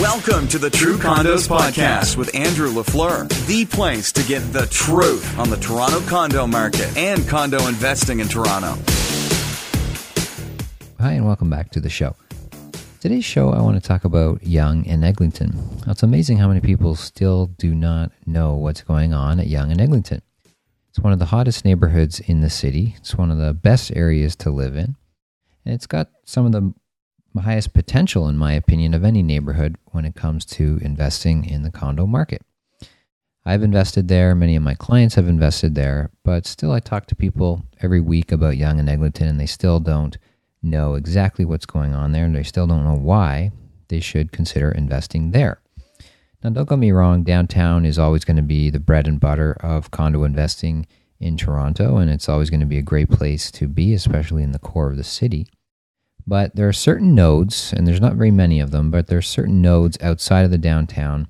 Welcome 0.00 0.46
to 0.48 0.58
the 0.58 0.68
True 0.68 0.98
Condos 0.98 1.48
Podcast 1.48 2.18
with 2.18 2.34
Andrew 2.34 2.68
LaFleur, 2.68 3.30
the 3.46 3.64
place 3.64 4.12
to 4.12 4.22
get 4.24 4.40
the 4.52 4.66
truth 4.66 5.38
on 5.38 5.48
the 5.48 5.56
Toronto 5.56 6.00
condo 6.00 6.46
market 6.46 6.94
and 6.98 7.26
condo 7.26 7.66
investing 7.66 8.20
in 8.20 8.28
Toronto. 8.28 8.76
Hi, 11.00 11.12
and 11.12 11.24
welcome 11.24 11.48
back 11.48 11.70
to 11.70 11.80
the 11.80 11.88
show. 11.88 12.14
Today's 13.00 13.24
show, 13.24 13.48
I 13.48 13.62
want 13.62 13.82
to 13.82 13.88
talk 13.88 14.04
about 14.04 14.42
Yonge 14.42 14.86
and 14.86 15.02
Eglinton. 15.02 15.54
Now, 15.86 15.92
it's 15.92 16.02
amazing 16.02 16.36
how 16.36 16.48
many 16.48 16.60
people 16.60 16.94
still 16.94 17.46
do 17.46 17.74
not 17.74 18.12
know 18.26 18.54
what's 18.54 18.82
going 18.82 19.14
on 19.14 19.40
at 19.40 19.46
Yonge 19.46 19.72
and 19.72 19.80
Eglinton. 19.80 20.20
It's 20.90 21.00
one 21.00 21.14
of 21.14 21.18
the 21.18 21.24
hottest 21.24 21.64
neighborhoods 21.64 22.20
in 22.20 22.42
the 22.42 22.50
city, 22.50 22.96
it's 22.98 23.14
one 23.14 23.30
of 23.30 23.38
the 23.38 23.54
best 23.54 23.90
areas 23.96 24.36
to 24.36 24.50
live 24.50 24.76
in, 24.76 24.96
and 25.64 25.74
it's 25.74 25.86
got 25.86 26.10
some 26.26 26.44
of 26.44 26.52
the 26.52 26.74
highest 27.42 27.74
potential, 27.74 28.28
in 28.28 28.36
my 28.36 28.52
opinion, 28.52 28.94
of 28.94 29.04
any 29.04 29.22
neighborhood 29.22 29.76
when 29.86 30.04
it 30.04 30.14
comes 30.14 30.44
to 30.46 30.78
investing 30.82 31.44
in 31.44 31.62
the 31.62 31.70
condo 31.70 32.06
market. 32.06 32.42
I've 33.44 33.62
invested 33.62 34.08
there, 34.08 34.34
many 34.34 34.56
of 34.56 34.62
my 34.62 34.74
clients 34.74 35.14
have 35.14 35.28
invested 35.28 35.76
there, 35.76 36.10
but 36.24 36.46
still 36.46 36.72
I 36.72 36.80
talk 36.80 37.06
to 37.06 37.14
people 37.14 37.64
every 37.80 38.00
week 38.00 38.32
about 38.32 38.56
Yonge 38.56 38.80
and 38.80 38.88
Eglinton 38.88 39.28
and 39.28 39.38
they 39.38 39.46
still 39.46 39.78
don't 39.78 40.18
know 40.62 40.94
exactly 40.94 41.44
what's 41.44 41.66
going 41.66 41.94
on 41.94 42.10
there 42.10 42.24
and 42.24 42.34
they 42.34 42.42
still 42.42 42.66
don't 42.66 42.82
know 42.82 42.96
why 42.96 43.52
they 43.88 44.00
should 44.00 44.32
consider 44.32 44.72
investing 44.72 45.30
there. 45.30 45.60
Now, 46.42 46.50
don't 46.50 46.68
get 46.68 46.78
me 46.78 46.90
wrong, 46.90 47.22
downtown 47.22 47.86
is 47.86 47.98
always 47.98 48.24
going 48.24 48.36
to 48.36 48.42
be 48.42 48.68
the 48.68 48.80
bread 48.80 49.06
and 49.06 49.20
butter 49.20 49.56
of 49.60 49.90
condo 49.90 50.24
investing 50.24 50.86
in 51.18 51.36
Toronto, 51.36 51.96
and 51.96 52.10
it's 52.10 52.28
always 52.28 52.50
going 52.50 52.60
to 52.60 52.66
be 52.66 52.78
a 52.78 52.82
great 52.82 53.10
place 53.10 53.50
to 53.52 53.66
be, 53.66 53.94
especially 53.94 54.42
in 54.42 54.52
the 54.52 54.58
core 54.58 54.90
of 54.90 54.96
the 54.96 55.04
city. 55.04 55.48
But 56.26 56.56
there 56.56 56.68
are 56.68 56.72
certain 56.72 57.14
nodes, 57.14 57.72
and 57.72 57.86
there's 57.86 58.00
not 58.00 58.16
very 58.16 58.32
many 58.32 58.58
of 58.58 58.72
them, 58.72 58.90
but 58.90 59.06
there 59.06 59.18
are 59.18 59.22
certain 59.22 59.62
nodes 59.62 59.96
outside 60.00 60.44
of 60.44 60.50
the 60.50 60.58
downtown 60.58 61.28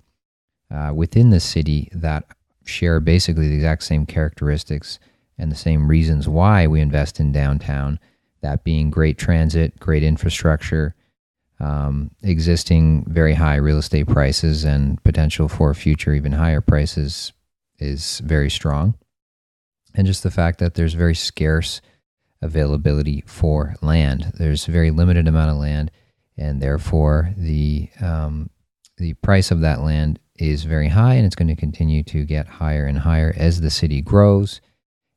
uh, 0.70 0.92
within 0.94 1.30
the 1.30 1.40
city 1.40 1.90
that 1.92 2.24
share 2.64 2.98
basically 3.00 3.48
the 3.48 3.56
exact 3.56 3.82
same 3.82 4.06
characteristics 4.06 4.98
and 5.38 5.52
the 5.52 5.56
same 5.56 5.88
reasons 5.88 6.28
why 6.28 6.66
we 6.66 6.80
invest 6.80 7.20
in 7.20 7.30
downtown. 7.30 7.98
That 8.40 8.64
being 8.64 8.90
great 8.90 9.18
transit, 9.18 9.78
great 9.78 10.02
infrastructure, 10.02 10.94
um, 11.60 12.10
existing 12.22 13.04
very 13.06 13.34
high 13.34 13.56
real 13.56 13.78
estate 13.78 14.06
prices, 14.06 14.64
and 14.64 15.02
potential 15.04 15.48
for 15.48 15.72
future 15.74 16.14
even 16.14 16.32
higher 16.32 16.60
prices 16.60 17.32
is 17.78 18.20
very 18.20 18.50
strong. 18.50 18.94
And 19.94 20.06
just 20.06 20.22
the 20.22 20.30
fact 20.30 20.58
that 20.58 20.74
there's 20.74 20.94
very 20.94 21.14
scarce 21.14 21.80
availability 22.46 23.22
for 23.26 23.74
land. 23.82 24.32
There's 24.38 24.66
a 24.66 24.72
very 24.72 24.90
limited 24.90 25.28
amount 25.28 25.50
of 25.50 25.58
land, 25.58 25.90
and 26.38 26.62
therefore 26.62 27.34
the 27.36 27.90
um, 28.00 28.50
the 28.96 29.12
price 29.14 29.50
of 29.50 29.60
that 29.60 29.82
land 29.82 30.18
is 30.36 30.64
very 30.64 30.88
high, 30.88 31.14
and 31.14 31.26
it's 31.26 31.36
going 31.36 31.48
to 31.48 31.56
continue 31.56 32.02
to 32.04 32.24
get 32.24 32.46
higher 32.46 32.86
and 32.86 32.98
higher 32.98 33.34
as 33.36 33.60
the 33.60 33.70
city 33.70 34.00
grows, 34.00 34.60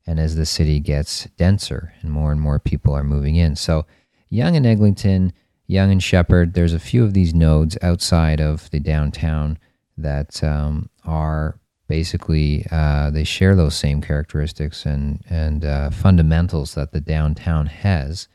and 0.06 0.20
as 0.20 0.36
the 0.36 0.46
city 0.46 0.80
gets 0.80 1.26
denser, 1.38 1.94
and 2.02 2.12
more 2.12 2.32
and 2.32 2.42
more 2.42 2.60
people 2.60 2.94
are 2.94 3.04
moving 3.04 3.36
in. 3.36 3.56
So, 3.56 3.86
Yonge 4.30 4.58
and 4.58 4.66
Eglinton, 4.66 5.34
Yonge 5.68 5.92
and 5.92 6.04
Sheppard, 6.04 6.54
there's 6.54 6.74
a 6.74 6.80
few 6.80 7.04
of 7.04 7.14
these 7.14 7.34
nodes 7.34 7.78
outside 7.82 8.42
of 8.42 8.70
the 8.72 8.80
downtown 8.80 9.58
that 9.98 10.44
um, 10.44 10.90
are 11.06 11.60
basically 11.90 12.66
uh, 12.72 13.10
they 13.10 13.26
share 13.26 13.56
those 13.56 13.76
same 13.76 14.00
characteristics 14.00 14.86
and 14.86 15.22
and 15.30 15.66
uh, 15.66 15.90
fundamentals 15.90 16.76
that 16.76 16.94
the 16.94 17.02
downtown 17.02 17.66
has, 17.66 18.30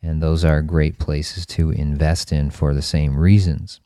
and 0.00 0.22
those 0.22 0.44
are 0.44 0.62
great 0.62 1.00
places 1.00 1.44
to 1.46 1.70
invest 1.70 2.30
in 2.30 2.50
for 2.50 2.72
the 2.72 2.82
same 2.82 3.18
reasons 3.18 3.80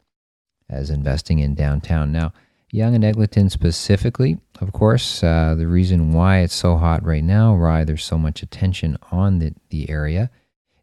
as 0.68 0.90
investing 0.90 1.38
in 1.38 1.54
downtown. 1.54 2.12
Now, 2.12 2.32
Yonge 2.70 2.96
and 2.96 3.04
Eglinton 3.04 3.50
specifically, 3.50 4.38
of 4.60 4.72
course, 4.72 5.24
uh, 5.24 5.54
the 5.56 5.66
reason 5.66 6.12
why 6.12 6.38
it's 6.38 6.54
so 6.54 6.76
hot 6.76 7.04
right 7.04 7.24
now, 7.24 7.56
why 7.56 7.84
there's 7.84 8.04
so 8.04 8.18
much 8.18 8.42
attention 8.42 8.96
on 9.10 9.38
the, 9.38 9.54
the 9.70 9.90
area, 9.90 10.30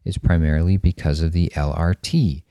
is 0.04 0.18
primarily 0.18 0.76
because 0.76 1.22
of 1.22 1.32
the 1.32 1.50
LRT. 1.54 2.42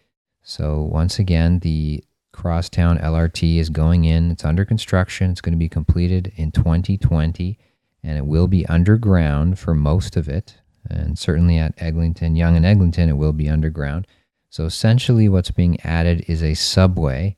So 0.41 0.81
once 0.81 1.19
again, 1.19 1.59
the 1.59 2.03
Crosstown 2.38 3.00
LRT 3.00 3.58
is 3.58 3.70
going 3.70 4.06
in. 4.06 4.30
It's 4.30 4.46
under 4.46 4.64
construction. 4.64 5.31
It's 5.31 5.42
going 5.42 5.56
to 5.56 5.58
be 5.58 5.68
completed 5.68 6.31
in 6.36 6.52
2020, 6.52 7.58
and 8.03 8.18
it 8.18 8.28
will 8.28 8.48
be 8.48 8.64
underground 8.68 9.58
for 9.58 9.74
most 9.74 10.16
of 10.16 10.30
it. 10.30 10.56
And 10.88 11.18
certainly 11.18 11.58
at 11.58 11.74
Eglinton, 11.81 12.36
Yonge 12.36 12.58
and 12.58 12.66
Eglinton, 12.66 13.09
it 13.09 13.18
will 13.18 13.34
be 13.34 13.50
underground. 13.50 14.06
So 14.52 14.66
essentially, 14.66 15.28
what's 15.28 15.50
being 15.50 15.81
added 15.81 16.26
is 16.28 16.44
a 16.44 16.53
subway 16.53 17.36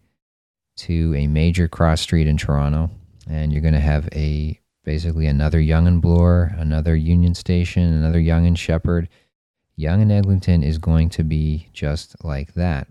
to 0.80 1.16
a 1.16 1.28
major 1.28 1.70
cross 1.70 2.02
street 2.02 2.28
in 2.28 2.36
Toronto, 2.36 2.92
and 3.26 3.54
you're 3.54 3.62
going 3.62 3.74
to 3.74 3.80
have 3.80 4.09
a 4.12 4.59
basically 4.84 5.28
another 5.28 5.62
Yonge 5.62 5.88
and 5.88 6.02
Bloor, 6.02 6.54
another 6.58 6.96
Union 6.98 7.36
Station, 7.36 7.84
another 7.84 8.20
Yonge 8.20 8.48
and 8.48 8.59
Sheppard. 8.59 9.08
Yonge 9.78 10.02
and 10.02 10.12
Eglinton 10.12 10.62
is 10.62 10.78
going 10.78 11.08
to 11.12 11.24
be 11.24 11.70
just 11.72 12.22
like 12.26 12.54
that. 12.56 12.90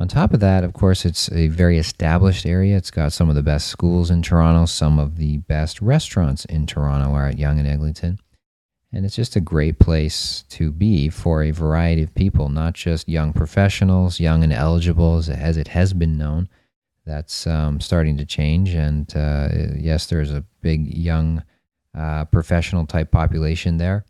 On 0.00 0.08
top 0.08 0.32
of 0.32 0.40
that, 0.40 0.64
of 0.64 0.72
course, 0.72 1.04
it's 1.04 1.30
a 1.30 1.48
very 1.48 1.76
established 1.76 2.46
area. 2.46 2.74
It's 2.74 2.90
got 2.90 3.12
some 3.12 3.28
of 3.28 3.34
the 3.34 3.42
best 3.42 3.66
schools 3.66 4.10
in 4.10 4.22
Toronto, 4.22 4.64
some 4.64 4.98
of 4.98 5.16
the 5.16 5.36
best 5.36 5.82
restaurants 5.82 6.46
in 6.46 6.64
Toronto 6.66 7.12
are 7.12 7.26
at 7.26 7.36
Yonge 7.38 7.58
and 7.58 7.68
Eglinton. 7.68 8.18
And 8.94 9.04
it's 9.04 9.14
just 9.14 9.36
a 9.36 9.42
great 9.42 9.78
place 9.78 10.42
to 10.48 10.72
be 10.72 11.10
for 11.10 11.42
a 11.42 11.50
variety 11.50 12.02
of 12.02 12.14
people, 12.14 12.48
not 12.48 12.72
just 12.72 13.10
young 13.10 13.34
professionals, 13.34 14.18
young 14.18 14.42
and 14.42 14.54
eligible, 14.54 15.18
as 15.18 15.58
it 15.58 15.68
has 15.68 15.92
been 15.92 16.16
known. 16.16 16.48
That's 17.04 17.46
um, 17.46 17.78
starting 17.78 18.16
to 18.16 18.24
change. 18.24 18.72
And 18.72 19.14
uh, 19.14 19.48
yes, 19.76 20.06
there's 20.06 20.32
a 20.32 20.46
big 20.62 20.96
young 20.96 21.44
uh, 21.94 22.24
professional 22.24 22.86
type 22.86 23.10
population 23.10 23.76
there. 23.76 24.06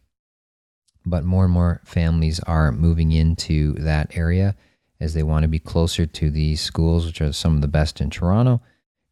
But 1.04 1.24
more 1.24 1.46
and 1.46 1.52
more 1.52 1.80
families 1.84 2.38
are 2.38 2.70
moving 2.70 3.10
into 3.10 3.72
that 3.72 4.16
area 4.16 4.54
as 5.00 5.14
they 5.14 5.22
want 5.22 5.42
to 5.42 5.48
be 5.48 5.58
closer 5.58 6.06
to 6.06 6.30
the 6.30 6.56
schools, 6.56 7.06
which 7.06 7.20
are 7.20 7.32
some 7.32 7.56
of 7.56 7.62
the 7.62 7.68
best 7.68 8.00
in 8.00 8.10
Toronto, 8.10 8.60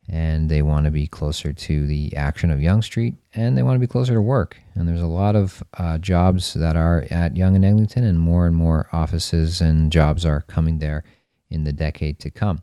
and 0.09 0.49
they 0.49 0.62
want 0.62 0.84
to 0.84 0.91
be 0.91 1.06
closer 1.06 1.53
to 1.53 1.87
the 1.87 2.15
action 2.16 2.50
of 2.50 2.62
Yonge 2.62 2.84
Street, 2.84 3.15
and 3.34 3.56
they 3.56 3.62
want 3.62 3.76
to 3.76 3.81
be 3.81 3.87
closer 3.87 4.15
to 4.15 4.22
work. 4.22 4.59
And 4.75 4.88
there's 4.88 5.03
a 5.03 5.06
lot 5.06 5.37
of 5.37 5.62
uh, 5.76 5.99
jobs 5.99 6.54
that 6.54 6.76
are 6.76 7.06
at 7.10 7.37
Yonge 7.37 7.56
and 7.56 7.65
Eglinton, 7.65 8.04
and 8.04 8.19
more 8.19 8.47
and 8.47 8.56
more 8.56 8.88
offices 8.93 9.60
and 9.60 9.93
jobs 9.93 10.25
are 10.25 10.43
coming 10.43 10.78
there 10.78 11.04
in 11.50 11.65
the 11.65 11.72
decade 11.72 12.19
to 12.20 12.31
come. 12.31 12.62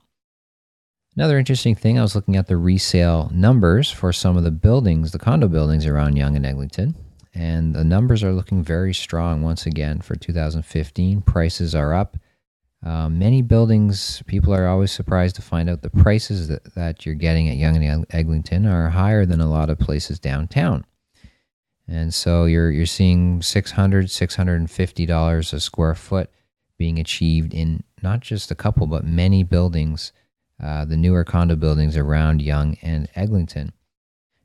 Another 1.15 1.37
interesting 1.39 1.75
thing, 1.75 1.97
I 1.97 2.01
was 2.01 2.15
looking 2.15 2.35
at 2.35 2.47
the 2.47 2.57
resale 2.57 3.31
numbers 3.33 3.89
for 3.89 4.11
some 4.11 4.35
of 4.35 4.43
the 4.43 4.51
buildings, 4.51 5.11
the 5.11 5.19
condo 5.19 5.47
buildings 5.47 5.85
around 5.85 6.17
Yonge 6.17 6.35
and 6.35 6.45
Eglinton, 6.45 6.95
and 7.33 7.73
the 7.73 7.85
numbers 7.85 8.23
are 8.23 8.33
looking 8.33 8.63
very 8.63 8.93
strong 8.93 9.41
once 9.41 9.65
again 9.65 10.01
for 10.01 10.15
2015. 10.15 11.21
Prices 11.21 11.73
are 11.73 11.93
up. 11.93 12.17
Uh, 12.83 13.09
many 13.09 13.41
buildings, 13.41 14.21
people 14.27 14.53
are 14.53 14.67
always 14.67 14.91
surprised 14.91 15.35
to 15.35 15.41
find 15.41 15.69
out 15.69 15.81
the 15.81 15.89
prices 15.89 16.47
that, 16.47 16.75
that 16.75 17.05
you're 17.05 17.15
getting 17.15 17.49
at 17.49 17.57
Yonge 17.57 17.77
and 17.77 18.05
Eglinton 18.11 18.65
are 18.67 18.89
higher 18.89 19.25
than 19.25 19.41
a 19.41 19.49
lot 19.49 19.69
of 19.69 19.79
places 19.79 20.19
downtown. 20.19 20.85
And 21.87 22.13
so 22.13 22.45
you're 22.45 22.71
you're 22.71 22.85
seeing 22.85 23.39
$600, 23.41 23.73
$650 23.73 25.53
a 25.53 25.59
square 25.59 25.95
foot 25.95 26.29
being 26.77 26.99
achieved 26.99 27.53
in 27.53 27.83
not 28.01 28.19
just 28.19 28.51
a 28.51 28.55
couple, 28.55 28.87
but 28.87 29.05
many 29.05 29.43
buildings, 29.43 30.11
uh, 30.61 30.85
the 30.85 30.97
newer 30.97 31.23
condo 31.23 31.55
buildings 31.55 31.95
around 31.95 32.41
Yonge 32.41 32.77
and 32.81 33.07
Eglinton. 33.15 33.71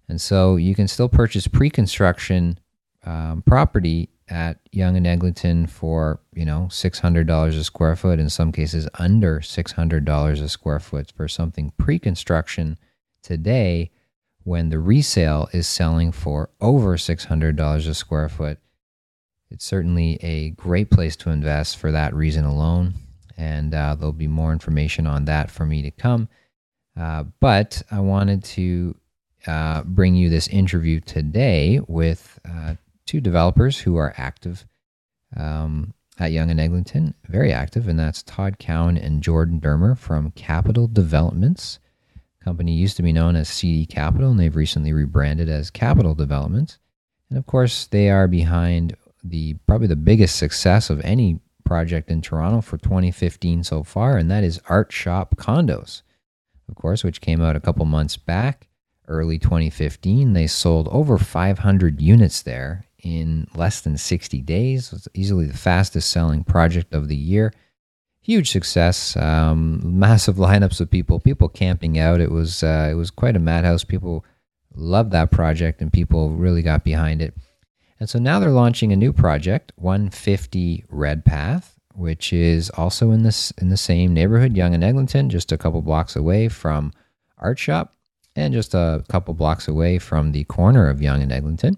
And 0.08 0.20
so 0.20 0.56
you 0.56 0.74
can 0.74 0.88
still 0.88 1.08
purchase 1.08 1.46
pre 1.46 1.70
construction 1.70 2.58
um, 3.04 3.42
property 3.42 4.10
at 4.30 4.60
Yonge 4.70 4.96
and 4.96 5.06
Eglinton 5.06 5.66
for 5.66 6.20
you 6.32 6.44
know 6.44 6.68
six 6.70 7.00
hundred 7.00 7.26
dollars 7.26 7.56
a 7.56 7.64
square 7.64 7.96
foot, 7.96 8.18
in 8.18 8.30
some 8.30 8.52
cases 8.52 8.88
under 8.94 9.42
six 9.42 9.72
hundred 9.72 10.04
dollars 10.04 10.40
a 10.40 10.48
square 10.48 10.80
foot 10.80 11.12
for 11.16 11.28
something 11.28 11.72
pre-construction 11.76 12.78
today, 13.22 13.90
when 14.44 14.70
the 14.70 14.78
resale 14.78 15.48
is 15.52 15.66
selling 15.66 16.12
for 16.12 16.48
over 16.60 16.96
six 16.96 17.24
hundred 17.24 17.56
dollars 17.56 17.86
a 17.86 17.94
square 17.94 18.28
foot. 18.28 18.58
It's 19.50 19.64
certainly 19.64 20.16
a 20.22 20.50
great 20.50 20.90
place 20.90 21.16
to 21.16 21.30
invest 21.30 21.76
for 21.76 21.90
that 21.90 22.14
reason 22.14 22.44
alone, 22.44 22.94
and 23.36 23.74
uh, 23.74 23.96
there'll 23.96 24.12
be 24.12 24.28
more 24.28 24.52
information 24.52 25.08
on 25.08 25.24
that 25.24 25.50
for 25.50 25.66
me 25.66 25.82
to 25.82 25.90
come. 25.90 26.28
Uh, 26.96 27.24
but 27.40 27.82
I 27.90 27.98
wanted 27.98 28.44
to 28.44 28.96
uh, 29.46 29.82
bring 29.82 30.14
you 30.14 30.28
this 30.28 30.46
interview 30.48 31.00
today 31.00 31.80
with 31.88 32.38
uh, 32.48 32.74
two 33.10 33.20
developers 33.20 33.80
who 33.80 33.96
are 33.96 34.14
active 34.16 34.64
um, 35.36 35.92
at 36.20 36.30
Yonge 36.30 36.52
and 36.52 36.60
Eglinton, 36.60 37.12
very 37.26 37.52
active, 37.52 37.88
and 37.88 37.98
that's 37.98 38.22
Todd 38.22 38.60
Cowan 38.60 38.96
and 38.96 39.20
Jordan 39.20 39.60
Dermer 39.60 39.98
from 39.98 40.30
Capital 40.36 40.86
Developments. 40.86 41.80
Company 42.44 42.72
used 42.72 42.96
to 42.98 43.02
be 43.02 43.12
known 43.12 43.34
as 43.34 43.48
CD 43.48 43.84
Capital, 43.84 44.30
and 44.30 44.38
they've 44.38 44.54
recently 44.54 44.92
rebranded 44.92 45.48
as 45.48 45.72
Capital 45.72 46.14
Developments. 46.14 46.78
And 47.28 47.36
of 47.36 47.46
course, 47.46 47.86
they 47.86 48.10
are 48.10 48.28
behind 48.28 48.96
the 49.24 49.54
probably 49.66 49.88
the 49.88 49.96
biggest 49.96 50.36
success 50.36 50.88
of 50.88 51.00
any 51.00 51.40
project 51.64 52.12
in 52.12 52.22
Toronto 52.22 52.60
for 52.60 52.78
2015 52.78 53.64
so 53.64 53.82
far, 53.82 54.18
and 54.18 54.30
that 54.30 54.44
is 54.44 54.62
Art 54.68 54.92
Shoppe 54.92 55.34
Condos, 55.34 56.02
of 56.68 56.76
course, 56.76 57.02
which 57.02 57.20
came 57.20 57.42
out 57.42 57.56
a 57.56 57.60
couple 57.60 57.84
months 57.86 58.16
back, 58.16 58.68
early 59.08 59.36
2015. 59.36 60.32
They 60.32 60.46
sold 60.46 60.86
over 60.92 61.18
500 61.18 62.00
units 62.00 62.42
there 62.42 62.86
in 63.02 63.46
less 63.54 63.80
than 63.80 63.96
60 63.96 64.40
days. 64.42 64.92
It's 64.92 65.08
easily 65.14 65.46
the 65.46 65.56
fastest 65.56 66.10
selling 66.10 66.44
project 66.44 66.94
of 66.94 67.08
the 67.08 67.16
year. 67.16 67.52
Huge 68.22 68.50
success, 68.50 69.16
um, 69.16 69.80
massive 69.98 70.36
lineups 70.36 70.80
of 70.80 70.90
people, 70.90 71.20
people 71.20 71.48
camping 71.48 71.98
out. 71.98 72.20
It 72.20 72.30
was 72.30 72.62
uh, 72.62 72.88
it 72.90 72.94
was 72.94 73.10
quite 73.10 73.36
a 73.36 73.40
madhouse. 73.40 73.84
People 73.84 74.24
loved 74.74 75.10
that 75.12 75.30
project, 75.30 75.80
and 75.80 75.92
people 75.92 76.30
really 76.30 76.62
got 76.62 76.84
behind 76.84 77.22
it. 77.22 77.34
And 77.98 78.08
so 78.08 78.18
now 78.18 78.38
they're 78.38 78.50
launching 78.50 78.92
a 78.92 78.96
new 78.96 79.12
project, 79.12 79.72
150 79.76 80.84
Redpath, 80.88 81.78
which 81.94 82.32
is 82.32 82.70
also 82.70 83.10
in 83.10 83.22
this 83.22 83.50
in 83.52 83.68
the 83.68 83.76
same 83.76 84.14
neighborhood, 84.14 84.56
Yonge 84.56 84.74
and 84.74 84.84
Eglinton, 84.84 85.28
just 85.28 85.52
a 85.52 85.58
couple 85.58 85.82
blocks 85.82 86.16
away 86.16 86.48
from 86.48 86.92
Art 87.38 87.58
Shoppe, 87.58 87.92
and 88.36 88.54
just 88.54 88.74
a 88.74 89.04
couple 89.08 89.34
blocks 89.34 89.68
away 89.68 89.98
from 89.98 90.32
the 90.32 90.44
corner 90.44 90.88
of 90.88 91.02
Yonge 91.02 91.22
and 91.22 91.32
Eglinton. 91.32 91.76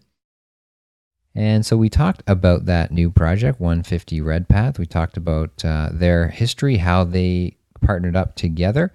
And 1.35 1.65
so 1.65 1.77
we 1.77 1.89
talked 1.89 2.23
about 2.27 2.67
that 2.67 2.93
new 2.93 3.11
project, 3.11 3.61
150 3.61 4.21
Redpath. 4.21 4.79
We 4.79 4.87
talked 4.87 5.17
about 5.17 5.65
uh, 5.65 5.89
their 5.93 6.29
history, 6.29 6.77
how 6.77 7.05
they 7.05 7.57
partnered 7.81 8.17
up 8.17 8.37
together, 8.37 8.93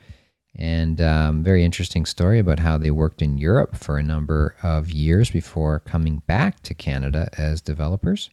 and 0.55 1.01
um, 1.01 1.43
very 1.43 1.63
interesting 1.63 2.05
story 2.05 2.39
about 2.39 2.59
how 2.59 2.77
they 2.77 2.91
worked 2.91 3.21
in 3.21 3.37
Europe 3.37 3.75
for 3.75 3.97
a 3.97 4.03
number 4.03 4.55
of 4.61 4.91
years 4.91 5.31
before 5.31 5.79
coming 5.79 6.21
back 6.27 6.61
to 6.63 6.73
Canada 6.73 7.29
as 7.37 7.61
developers. 7.61 8.29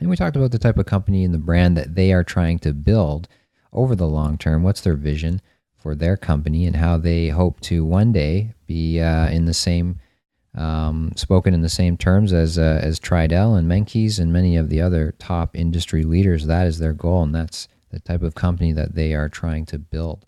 And 0.00 0.10
we 0.10 0.16
talked 0.16 0.36
about 0.36 0.50
the 0.50 0.58
type 0.58 0.78
of 0.78 0.86
company 0.86 1.24
and 1.24 1.32
the 1.32 1.38
brand 1.38 1.76
that 1.76 1.94
they 1.94 2.12
are 2.12 2.24
trying 2.24 2.58
to 2.60 2.72
build 2.72 3.28
over 3.72 3.94
the 3.94 4.08
long 4.08 4.38
term. 4.38 4.62
What's 4.62 4.80
their 4.80 4.96
vision 4.96 5.40
for 5.76 5.94
their 5.94 6.16
company 6.16 6.66
and 6.66 6.76
how 6.76 6.98
they 6.98 7.28
hope 7.28 7.60
to 7.60 7.84
one 7.84 8.12
day 8.12 8.54
be 8.66 9.00
uh, 9.00 9.28
in 9.28 9.44
the 9.44 9.54
same, 9.54 10.00
um, 10.54 11.12
spoken 11.16 11.54
in 11.54 11.62
the 11.62 11.68
same 11.68 11.96
terms 11.96 12.32
as 12.32 12.58
uh, 12.58 12.80
as 12.82 13.00
Tridel 13.00 13.58
and 13.58 13.68
Menkes 13.70 14.18
and 14.18 14.32
many 14.32 14.56
of 14.56 14.68
the 14.68 14.80
other 14.80 15.14
top 15.18 15.56
industry 15.56 16.02
leaders. 16.02 16.46
That 16.46 16.66
is 16.66 16.78
their 16.78 16.92
goal, 16.92 17.22
and 17.22 17.34
that's 17.34 17.68
the 17.90 18.00
type 18.00 18.22
of 18.22 18.34
company 18.34 18.72
that 18.72 18.94
they 18.94 19.14
are 19.14 19.28
trying 19.28 19.66
to 19.66 19.78
build. 19.78 20.26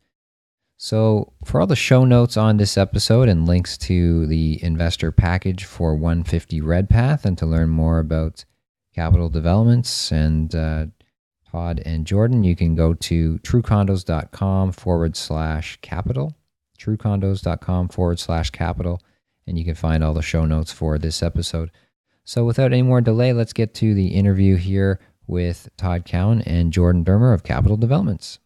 So, 0.79 1.33
for 1.45 1.61
all 1.61 1.67
the 1.67 1.75
show 1.75 2.05
notes 2.05 2.37
on 2.37 2.59
this 2.59 2.77
episode 2.77 3.29
and 3.29 3.47
links 3.47 3.79
to 3.79 4.27
the 4.27 4.63
investor 4.63 5.11
package 5.11 5.65
for 5.65 5.95
150 5.95 6.61
Redpath 6.61 7.25
and 7.25 7.39
to 7.39 7.47
learn 7.47 7.71
more 7.71 7.99
about 7.99 8.45
capital 8.95 9.31
developments 9.31 10.13
and 10.13 10.55
uh, 10.55 10.87
Todd 11.51 11.81
and 11.87 12.07
Jordan, 12.07 12.45
you 12.45 12.55
can 12.55 12.75
go 12.75 12.93
to 12.93 13.39
truecondos.com 13.39 14.73
forward 14.73 15.17
slash 15.17 15.79
capital, 15.81 16.35
truecondos.com 16.79 17.89
forward 17.89 18.19
slash 18.19 18.51
capital, 18.51 19.01
and 19.47 19.59
you 19.59 19.65
can 19.65 19.75
find 19.75 20.03
all 20.03 20.15
the 20.15 20.23
show 20.23 20.45
notes 20.45 20.73
for 20.73 20.99
this 20.99 21.23
episode. 21.23 21.71
So, 22.25 22.45
without 22.45 22.73
any 22.73 22.83
more 22.83 23.01
delay, 23.01 23.33
let's 23.33 23.53
get 23.53 23.75
to 23.75 23.95
the 23.95 24.09
interview 24.09 24.57
here 24.57 24.99
with 25.27 25.69
Todd 25.77 26.05
Cowan 26.05 26.43
and 26.43 26.73
Jordan 26.73 27.05
Dermer 27.05 27.33
of 27.33 27.45
Capital 27.45 27.77
Developments. 27.77 28.39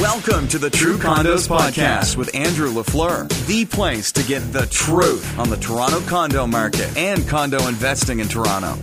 Welcome 0.00 0.48
to 0.48 0.58
the 0.58 0.70
True 0.70 0.96
Condos 0.96 1.46
Podcast 1.46 2.16
with 2.16 2.34
Andrew 2.34 2.70
LaFleur, 2.72 3.28
the 3.46 3.64
place 3.66 4.10
to 4.12 4.22
get 4.24 4.40
the 4.52 4.66
truth 4.66 5.38
on 5.38 5.50
the 5.50 5.56
Toronto 5.56 6.00
condo 6.00 6.46
market 6.46 6.96
and 6.96 7.28
condo 7.28 7.68
investing 7.68 8.18
in 8.18 8.26
Toronto. 8.26 8.76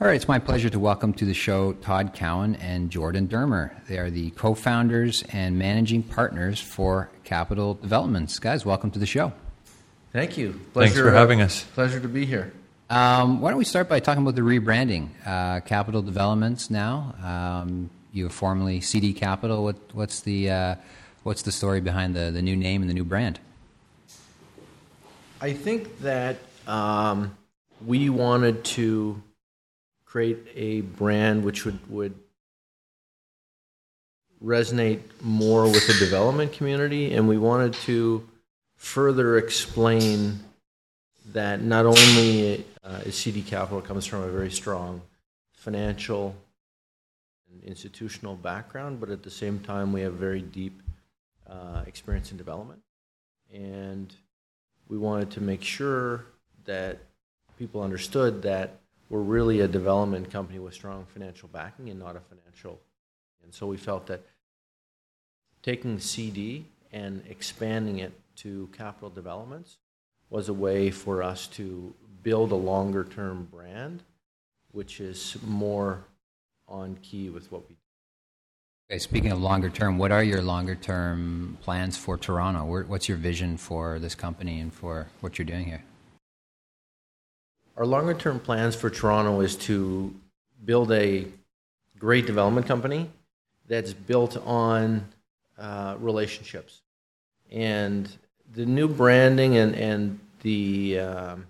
All 0.00 0.06
right, 0.06 0.16
it's 0.16 0.28
my 0.28 0.38
pleasure 0.38 0.70
to 0.70 0.78
welcome 0.78 1.12
to 1.12 1.26
the 1.26 1.34
show 1.34 1.74
Todd 1.74 2.14
Cowan 2.14 2.54
and 2.54 2.88
Jordan 2.88 3.28
Dermer. 3.28 3.84
They 3.86 3.98
are 3.98 4.08
the 4.08 4.30
co 4.30 4.54
founders 4.54 5.22
and 5.30 5.58
managing 5.58 6.04
partners 6.04 6.58
for 6.58 7.10
Capital 7.24 7.74
Developments. 7.74 8.38
Guys, 8.38 8.64
welcome 8.64 8.90
to 8.92 8.98
the 8.98 9.04
show. 9.04 9.34
Thank 10.10 10.38
you. 10.38 10.58
Pleasure, 10.72 10.94
Thanks 10.94 10.98
for 10.98 11.10
having 11.10 11.42
us. 11.42 11.64
Pleasure 11.74 12.00
to 12.00 12.08
be 12.08 12.24
here. 12.24 12.50
Um, 12.88 13.42
why 13.42 13.50
don't 13.50 13.58
we 13.58 13.66
start 13.66 13.90
by 13.90 14.00
talking 14.00 14.22
about 14.22 14.36
the 14.36 14.40
rebranding? 14.40 15.10
Uh, 15.26 15.60
Capital 15.60 16.00
Developments 16.00 16.70
now. 16.70 17.14
Um, 17.22 17.90
you 18.10 18.24
were 18.24 18.30
formerly 18.30 18.80
CD 18.80 19.12
Capital. 19.12 19.62
What, 19.64 19.76
what's 19.92 20.20
the 20.20 20.50
uh, 20.50 20.74
what's 21.24 21.42
the 21.42 21.52
story 21.52 21.82
behind 21.82 22.16
the, 22.16 22.30
the 22.30 22.40
new 22.40 22.56
name 22.56 22.80
and 22.80 22.88
the 22.88 22.94
new 22.94 23.04
brand? 23.04 23.38
I 25.42 25.52
think 25.52 26.00
that 26.00 26.38
um, 26.66 27.36
we 27.84 28.08
wanted 28.08 28.64
to 28.64 29.22
create 30.10 30.38
a 30.56 30.80
brand 30.80 31.44
which 31.44 31.64
would 31.64 31.78
would 31.88 32.14
resonate 34.42 35.00
more 35.20 35.64
with 35.64 35.86
the 35.86 35.92
development 36.04 36.52
community, 36.52 37.14
and 37.14 37.28
we 37.28 37.38
wanted 37.38 37.74
to 37.74 38.26
further 38.76 39.36
explain 39.36 40.40
that 41.32 41.62
not 41.62 41.86
only 41.86 42.64
uh, 42.82 43.00
is 43.04 43.14
CD 43.14 43.42
Capital 43.42 43.80
comes 43.80 44.04
from 44.06 44.22
a 44.22 44.28
very 44.28 44.50
strong 44.50 45.00
financial 45.52 46.34
and 47.52 47.62
institutional 47.62 48.34
background, 48.34 48.98
but 48.98 49.10
at 49.10 49.22
the 49.22 49.30
same 49.30 49.60
time 49.60 49.92
we 49.92 50.00
have 50.00 50.14
very 50.14 50.40
deep 50.40 50.82
uh, 51.48 51.84
experience 51.86 52.32
in 52.32 52.36
development, 52.36 52.80
and 53.52 54.12
we 54.88 54.98
wanted 54.98 55.30
to 55.30 55.40
make 55.40 55.62
sure 55.62 56.24
that 56.64 56.98
people 57.58 57.82
understood 57.82 58.42
that 58.42 58.79
we're 59.10 59.20
really 59.20 59.60
a 59.60 59.68
development 59.68 60.30
company 60.30 60.60
with 60.60 60.72
strong 60.72 61.04
financial 61.12 61.48
backing 61.48 61.90
and 61.90 61.98
not 61.98 62.16
a 62.16 62.20
financial. 62.20 62.80
And 63.42 63.52
so 63.52 63.66
we 63.66 63.76
felt 63.76 64.06
that 64.06 64.22
taking 65.62 65.98
CD 65.98 66.64
and 66.92 67.22
expanding 67.28 67.98
it 67.98 68.12
to 68.36 68.70
capital 68.72 69.10
developments 69.10 69.76
was 70.30 70.48
a 70.48 70.54
way 70.54 70.90
for 70.90 71.22
us 71.22 71.48
to 71.48 71.92
build 72.22 72.52
a 72.52 72.56
longer 72.56 73.04
term 73.04 73.48
brand, 73.50 74.04
which 74.70 75.00
is 75.00 75.36
more 75.44 76.04
on 76.68 76.96
key 77.02 77.28
with 77.30 77.50
what 77.50 77.68
we 77.68 77.74
do. 77.74 77.80
Okay, 78.92 78.98
speaking 78.98 79.32
of 79.32 79.40
longer 79.40 79.70
term, 79.70 79.98
what 79.98 80.12
are 80.12 80.22
your 80.22 80.40
longer 80.40 80.76
term 80.76 81.58
plans 81.62 81.96
for 81.96 82.16
Toronto? 82.16 82.64
What's 82.64 83.08
your 83.08 83.18
vision 83.18 83.56
for 83.56 83.98
this 83.98 84.14
company 84.14 84.60
and 84.60 84.72
for 84.72 85.08
what 85.20 85.38
you're 85.38 85.46
doing 85.46 85.64
here? 85.64 85.82
Our 87.80 87.86
longer 87.86 88.12
term 88.12 88.40
plans 88.40 88.76
for 88.76 88.90
Toronto 88.90 89.40
is 89.40 89.56
to 89.56 90.14
build 90.66 90.92
a 90.92 91.24
great 91.98 92.26
development 92.26 92.66
company 92.66 93.08
that's 93.68 93.94
built 93.94 94.36
on 94.46 95.08
uh, 95.56 95.96
relationships. 95.98 96.82
And 97.50 98.06
the 98.52 98.66
new 98.66 98.86
branding 98.86 99.56
and 99.56 99.74
and 99.74 100.18
the 100.42 101.00
um, 101.00 101.46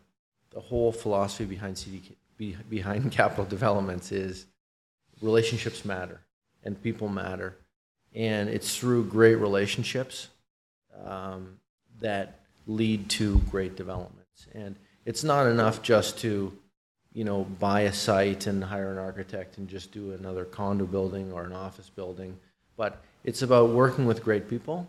the 0.51 0.61
whole 0.61 0.93
philosophy 0.93 1.47
behind 1.47 1.77
CD 1.77 2.01
behind 2.69 3.11
capital 3.21 3.45
developments 3.45 4.13
is 4.13 4.47
relationships 5.21 5.85
matter 5.85 6.21
and 6.63 6.81
people 6.81 7.09
matter, 7.09 7.57
and 8.15 8.49
it's 8.49 8.77
through 8.77 9.07
great 9.07 9.35
relationships 9.35 10.29
um, 11.05 11.59
that 11.99 12.39
lead 12.69 13.09
to 13.09 13.39
great 13.51 13.75
developments. 13.75 14.47
And 14.55 14.77
it's 15.05 15.25
not 15.25 15.47
enough 15.47 15.83
just 15.83 16.19
to 16.21 16.57
you 17.13 17.25
know 17.25 17.45
buy 17.59 17.83
a 17.83 17.93
site 17.93 18.47
and 18.47 18.63
hire 18.63 18.93
an 18.93 18.99
architect 18.99 19.59
and 19.59 19.69
just 19.69 19.93
do 19.93 20.13
another 20.13 20.45
condo 20.45 20.87
building 20.87 21.33
or 21.33 21.45
an 21.45 21.53
office 21.53 21.91
building, 21.91 22.39
but 22.77 23.03
it's 23.25 23.43
about 23.43 23.71
working 23.71 24.07
with 24.07 24.23
great 24.23 24.49
people 24.49 24.89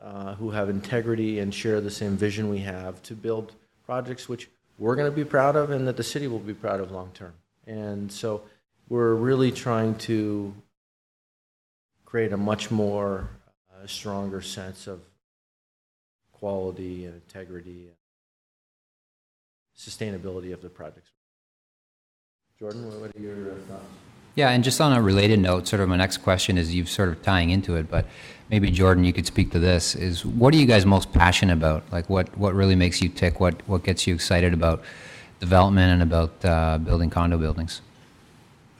uh, 0.00 0.34
who 0.34 0.50
have 0.50 0.68
integrity 0.68 1.38
and 1.38 1.54
share 1.54 1.80
the 1.80 1.90
same 1.90 2.16
vision 2.16 2.48
we 2.48 2.58
have 2.58 3.02
to 3.02 3.14
build 3.14 3.52
projects 3.86 4.28
which 4.28 4.48
we're 4.78 4.96
going 4.96 5.10
to 5.10 5.16
be 5.16 5.24
proud 5.24 5.56
of 5.56 5.70
and 5.70 5.86
that 5.86 5.96
the 5.96 6.02
city 6.02 6.26
will 6.26 6.38
be 6.38 6.54
proud 6.54 6.80
of 6.80 6.90
long 6.90 7.10
term. 7.14 7.32
And 7.66 8.10
so 8.10 8.42
we're 8.88 9.14
really 9.14 9.52
trying 9.52 9.94
to 9.96 10.54
create 12.04 12.32
a 12.32 12.36
much 12.36 12.70
more 12.70 13.28
uh, 13.72 13.86
stronger 13.86 14.40
sense 14.40 14.86
of 14.86 15.00
quality 16.32 17.04
and 17.06 17.14
integrity 17.14 17.88
sustainability 19.76 20.52
of 20.52 20.62
the 20.62 20.68
projects. 20.68 21.10
Jordan, 22.58 23.00
what 23.00 23.14
are 23.14 23.20
your 23.20 23.34
thoughts? 23.68 23.84
Yeah, 24.36 24.50
and 24.50 24.64
just 24.64 24.80
on 24.80 24.92
a 24.92 25.00
related 25.00 25.38
note, 25.38 25.68
sort 25.68 25.80
of 25.80 25.88
my 25.88 25.96
next 25.96 26.18
question 26.18 26.58
is 26.58 26.74
you've 26.74 26.88
sort 26.88 27.08
of 27.08 27.22
tying 27.22 27.50
into 27.50 27.76
it, 27.76 27.88
but 27.88 28.06
maybe 28.50 28.70
Jordan, 28.70 29.04
you 29.04 29.12
could 29.12 29.26
speak 29.26 29.52
to 29.52 29.60
this. 29.60 29.94
Is 29.94 30.26
what 30.26 30.52
are 30.54 30.56
you 30.56 30.66
guys 30.66 30.84
most 30.84 31.12
passionate 31.12 31.52
about? 31.52 31.84
Like, 31.92 32.10
what 32.10 32.36
what 32.36 32.52
really 32.54 32.74
makes 32.74 33.00
you 33.00 33.08
tick? 33.08 33.38
What 33.38 33.66
what 33.68 33.84
gets 33.84 34.08
you 34.08 34.14
excited 34.14 34.52
about 34.52 34.82
development 35.38 35.92
and 35.92 36.02
about 36.02 36.44
uh, 36.44 36.78
building 36.78 37.10
condo 37.10 37.38
buildings? 37.38 37.80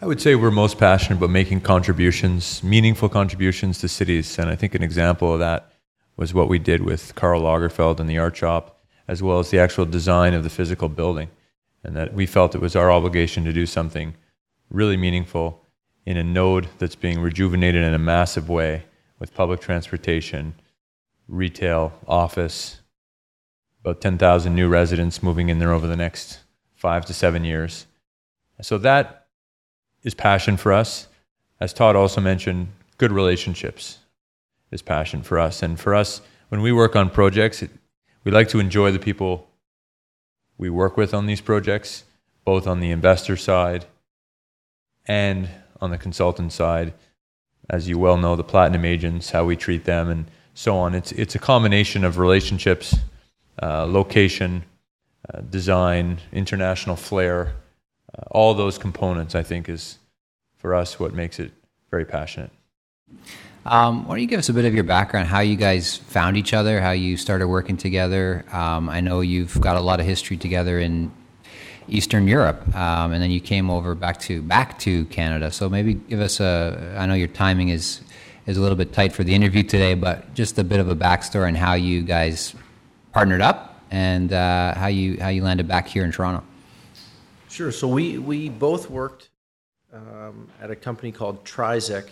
I 0.02 0.06
would 0.06 0.20
say 0.20 0.34
we're 0.34 0.50
most 0.50 0.76
passionate 0.76 1.18
about 1.18 1.30
making 1.30 1.60
contributions, 1.60 2.62
meaningful 2.62 3.08
contributions 3.08 3.78
to 3.78 3.88
cities, 3.88 4.38
and 4.38 4.50
I 4.50 4.56
think 4.56 4.74
an 4.74 4.82
example 4.82 5.32
of 5.32 5.38
that 5.38 5.72
was 6.16 6.34
what 6.34 6.48
we 6.48 6.58
did 6.58 6.82
with 6.82 7.14
Karl 7.14 7.42
Lagerfeld 7.42 8.00
and 8.00 8.10
the 8.10 8.18
art 8.18 8.36
shop, 8.36 8.73
as 9.06 9.22
well 9.22 9.38
as 9.38 9.50
the 9.50 9.58
actual 9.58 9.84
design 9.84 10.34
of 10.34 10.42
the 10.44 10.50
physical 10.50 10.88
building. 10.88 11.28
and 11.86 11.94
that 11.96 12.14
we 12.14 12.24
felt 12.24 12.54
it 12.54 12.62
was 12.62 12.74
our 12.74 12.90
obligation 12.90 13.44
to 13.44 13.52
do 13.52 13.66
something 13.66 14.14
really 14.70 14.96
meaningful 14.96 15.60
in 16.06 16.16
a 16.16 16.24
node 16.24 16.66
that's 16.78 16.94
being 16.94 17.20
rejuvenated 17.20 17.82
in 17.82 17.92
a 17.92 17.98
massive 17.98 18.48
way 18.48 18.84
with 19.18 19.34
public 19.34 19.60
transportation, 19.60 20.54
retail, 21.28 21.92
office, 22.08 22.80
about 23.80 24.00
10,000 24.00 24.54
new 24.54 24.66
residents 24.66 25.22
moving 25.22 25.50
in 25.50 25.58
there 25.58 25.72
over 25.72 25.86
the 25.86 25.96
next 25.96 26.40
five 26.74 27.04
to 27.04 27.12
seven 27.12 27.44
years. 27.44 27.86
So 28.62 28.78
that 28.78 29.26
is 30.02 30.14
passion 30.14 30.56
for 30.56 30.72
us. 30.72 31.08
As 31.60 31.72
Todd 31.72 31.96
also 31.96 32.20
mentioned, 32.20 32.68
good 32.98 33.12
relationships 33.12 33.98
is 34.70 34.82
passion 34.82 35.22
for 35.22 35.38
us. 35.38 35.62
And 35.62 35.78
for 35.78 35.94
us, 35.94 36.20
when 36.48 36.62
we 36.62 36.72
work 36.72 36.96
on 36.96 37.10
projects, 37.10 37.62
it, 37.62 37.70
we 38.24 38.32
like 38.32 38.48
to 38.48 38.58
enjoy 38.58 38.90
the 38.90 38.98
people 38.98 39.48
we 40.56 40.70
work 40.70 40.96
with 40.96 41.12
on 41.12 41.26
these 41.26 41.40
projects, 41.40 42.04
both 42.44 42.66
on 42.66 42.80
the 42.80 42.90
investor 42.90 43.36
side 43.36 43.86
and 45.06 45.48
on 45.80 45.90
the 45.90 45.98
consultant 45.98 46.52
side. 46.52 46.94
As 47.68 47.88
you 47.88 47.98
well 47.98 48.16
know, 48.16 48.36
the 48.36 48.44
platinum 48.44 48.84
agents, 48.84 49.30
how 49.30 49.44
we 49.44 49.56
treat 49.56 49.84
them, 49.84 50.08
and 50.08 50.26
so 50.54 50.76
on. 50.76 50.94
It's 50.94 51.12
it's 51.12 51.34
a 51.34 51.38
combination 51.38 52.04
of 52.04 52.18
relationships, 52.18 52.94
uh, 53.62 53.86
location, 53.86 54.64
uh, 55.32 55.40
design, 55.40 56.18
international 56.32 56.96
flair, 56.96 57.54
uh, 58.14 58.22
all 58.30 58.52
those 58.54 58.76
components. 58.76 59.34
I 59.34 59.42
think 59.42 59.68
is 59.68 59.98
for 60.56 60.74
us 60.74 61.00
what 61.00 61.14
makes 61.14 61.38
it 61.40 61.52
very 61.90 62.04
passionate. 62.04 62.50
Um, 63.66 64.04
why 64.04 64.14
don't 64.14 64.20
you 64.20 64.26
give 64.26 64.38
us 64.38 64.50
a 64.50 64.52
bit 64.52 64.66
of 64.66 64.74
your 64.74 64.84
background, 64.84 65.26
how 65.26 65.40
you 65.40 65.56
guys 65.56 65.96
found 65.96 66.36
each 66.36 66.52
other, 66.52 66.82
how 66.82 66.90
you 66.90 67.16
started 67.16 67.48
working 67.48 67.78
together? 67.78 68.44
Um, 68.52 68.90
I 68.90 69.00
know 69.00 69.20
you've 69.20 69.58
got 69.58 69.76
a 69.76 69.80
lot 69.80 70.00
of 70.00 70.06
history 70.06 70.36
together 70.36 70.78
in 70.78 71.10
Eastern 71.88 72.28
Europe, 72.28 72.74
um, 72.76 73.12
and 73.12 73.22
then 73.22 73.30
you 73.30 73.40
came 73.40 73.70
over 73.70 73.94
back 73.94 74.18
to 74.20 74.42
back 74.42 74.78
to 74.80 75.06
Canada. 75.06 75.50
So 75.50 75.68
maybe 75.68 75.94
give 75.94 76.20
us 76.20 76.40
a. 76.40 76.94
I 76.98 77.06
know 77.06 77.14
your 77.14 77.28
timing 77.28 77.70
is 77.70 78.02
is 78.46 78.58
a 78.58 78.60
little 78.60 78.76
bit 78.76 78.92
tight 78.92 79.12
for 79.12 79.24
the 79.24 79.34
interview 79.34 79.62
today, 79.62 79.94
but 79.94 80.34
just 80.34 80.58
a 80.58 80.64
bit 80.64 80.80
of 80.80 80.88
a 80.88 80.96
backstory 80.96 81.46
on 81.46 81.54
how 81.54 81.72
you 81.72 82.02
guys 82.02 82.54
partnered 83.12 83.40
up 83.40 83.80
and 83.90 84.32
uh, 84.32 84.74
how 84.74 84.88
you 84.88 85.18
how 85.20 85.28
you 85.28 85.42
landed 85.42 85.66
back 85.66 85.88
here 85.88 86.04
in 86.04 86.12
Toronto. 86.12 86.44
Sure. 87.48 87.72
So 87.72 87.88
we 87.88 88.18
we 88.18 88.50
both 88.50 88.90
worked 88.90 89.30
um, 89.92 90.48
at 90.60 90.70
a 90.70 90.76
company 90.76 91.12
called 91.12 91.44
Trizec 91.44 92.10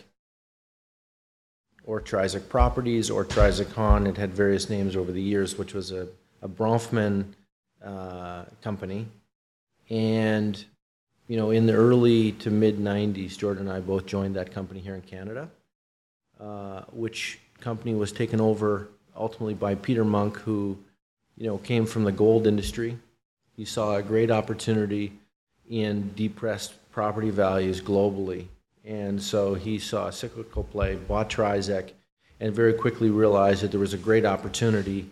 or 1.85 2.01
Trizec 2.01 2.49
Properties 2.49 3.11
or 3.11 3.25
Trizec 3.25 3.73
Hahn. 3.73 4.07
It 4.07 4.17
had 4.17 4.33
various 4.33 4.71
names 4.71 4.97
over 4.97 5.13
the 5.13 5.23
years, 5.23 5.59
which 5.59 5.75
was 5.75 5.91
a, 5.91 6.09
a 6.41 6.49
Bronfman 6.49 7.25
uh, 7.85 8.45
company. 8.63 9.07
And, 9.91 10.63
you 11.29 11.37
know, 11.37 11.51
in 11.51 11.67
the 11.67 11.75
early 11.75 12.33
to 12.33 12.51
mid 12.51 12.79
90s, 12.79 13.37
Jordan 13.37 13.69
and 13.69 13.77
I 13.77 13.81
both 13.81 14.07
joined 14.07 14.37
that 14.37 14.53
company 14.53 14.81
here 14.81 14.95
in 14.95 15.03
Canada, 15.03 15.49
uh, 16.41 16.83
which 16.93 17.39
company 17.61 17.95
was 17.95 18.13
taken 18.13 18.41
over 18.41 18.89
ultimately 19.17 19.55
by 19.55 19.75
Peter 19.75 20.05
Munk, 20.05 20.39
who, 20.39 20.79
you 21.37 21.47
know, 21.47 21.59
came 21.59 21.87
from 21.87 22.05
the 22.05 22.13
gold 22.13 22.47
industry. 22.47 22.99
He 23.57 23.65
saw 23.65 23.97
a 23.97 24.03
great 24.03 24.31
opportunity 24.31 25.13
in 25.69 26.13
depressed 26.15 26.75
property 26.93 27.31
values 27.31 27.81
globally 27.81 28.47
and 28.85 29.23
so 29.23 29.55
he 29.55 29.79
saw 29.79 30.09
a 30.09 30.13
cyclical 30.13 30.65
play, 30.65 30.97
bought 30.97 31.31
Trizec, 31.31 31.93
and 32.41 32.55
very 32.55 32.73
quickly 32.73 33.11
realized 33.11 33.63
that 33.63 33.71
there 33.71 33.81
was 33.81 33.95
a 33.95 33.99
great 33.99 34.25
opportunity 34.25 35.09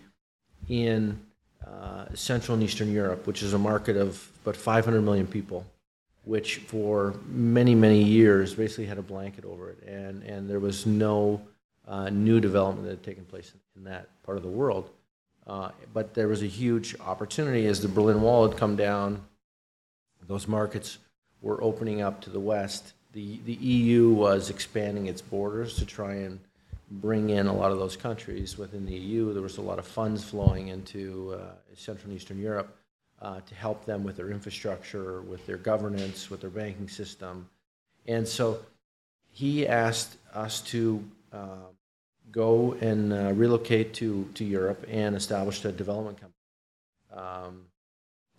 in 0.67 1.19
uh, 1.65 2.05
Central 2.13 2.55
and 2.55 2.63
Eastern 2.63 2.91
Europe, 2.91 3.25
which 3.25 3.41
is 3.41 3.53
a 3.53 3.57
market 3.57 3.95
of 3.95 4.29
about 4.43 4.57
500 4.57 5.01
million 5.01 5.25
people, 5.25 5.65
which 6.23 6.57
for 6.57 7.15
many, 7.27 7.73
many 7.73 8.03
years 8.03 8.53
basically 8.53 8.85
had 8.85 8.97
a 8.97 9.01
blanket 9.01 9.45
over 9.45 9.69
it. 9.69 9.81
And, 9.87 10.23
and 10.23 10.49
there 10.49 10.59
was 10.59 10.85
no 10.85 11.41
uh, 11.87 12.09
new 12.09 12.41
development 12.41 12.85
that 12.85 12.91
had 12.91 13.03
taken 13.03 13.23
place 13.25 13.53
in 13.75 13.85
that 13.85 14.09
part 14.23 14.37
of 14.37 14.43
the 14.43 14.49
world. 14.49 14.89
Uh, 15.47 15.69
but 15.93 16.13
there 16.13 16.27
was 16.27 16.43
a 16.43 16.47
huge 16.47 16.95
opportunity 16.99 17.65
as 17.65 17.81
the 17.81 17.87
Berlin 17.87 18.21
Wall 18.21 18.47
had 18.47 18.57
come 18.57 18.75
down, 18.75 19.23
those 20.27 20.47
markets 20.47 20.99
were 21.41 21.61
opening 21.63 22.01
up 22.01 22.21
to 22.21 22.29
the 22.29 22.39
west 22.39 22.93
the, 23.13 23.39
the 23.45 23.53
EU 23.53 24.09
was 24.09 24.49
expanding 24.49 25.07
its 25.07 25.21
borders 25.21 25.75
to 25.77 25.85
try 25.85 26.13
and 26.13 26.39
bring 26.89 27.29
in 27.29 27.47
a 27.47 27.53
lot 27.53 27.71
of 27.71 27.79
those 27.79 27.95
countries 27.95 28.57
within 28.57 28.85
the 28.85 28.93
EU. 28.93 29.33
There 29.33 29.41
was 29.41 29.57
a 29.57 29.61
lot 29.61 29.79
of 29.79 29.85
funds 29.85 30.23
flowing 30.23 30.69
into 30.69 31.37
uh, 31.39 31.51
Central 31.75 32.09
and 32.09 32.19
Eastern 32.19 32.39
Europe 32.39 32.75
uh, 33.21 33.39
to 33.41 33.55
help 33.55 33.85
them 33.85 34.03
with 34.03 34.17
their 34.17 34.31
infrastructure, 34.31 35.21
with 35.21 35.45
their 35.45 35.57
governance, 35.57 36.29
with 36.29 36.41
their 36.41 36.49
banking 36.49 36.89
system. 36.89 37.49
And 38.07 38.27
so 38.27 38.59
he 39.29 39.67
asked 39.67 40.17
us 40.33 40.61
to 40.61 41.03
uh, 41.31 41.69
go 42.31 42.73
and 42.81 43.13
uh, 43.13 43.33
relocate 43.33 43.93
to, 43.95 44.27
to 44.35 44.43
Europe 44.43 44.85
and 44.89 45.15
establish 45.15 45.63
a 45.65 45.71
development 45.71 46.19
company 46.19 46.35
um, 47.13 47.61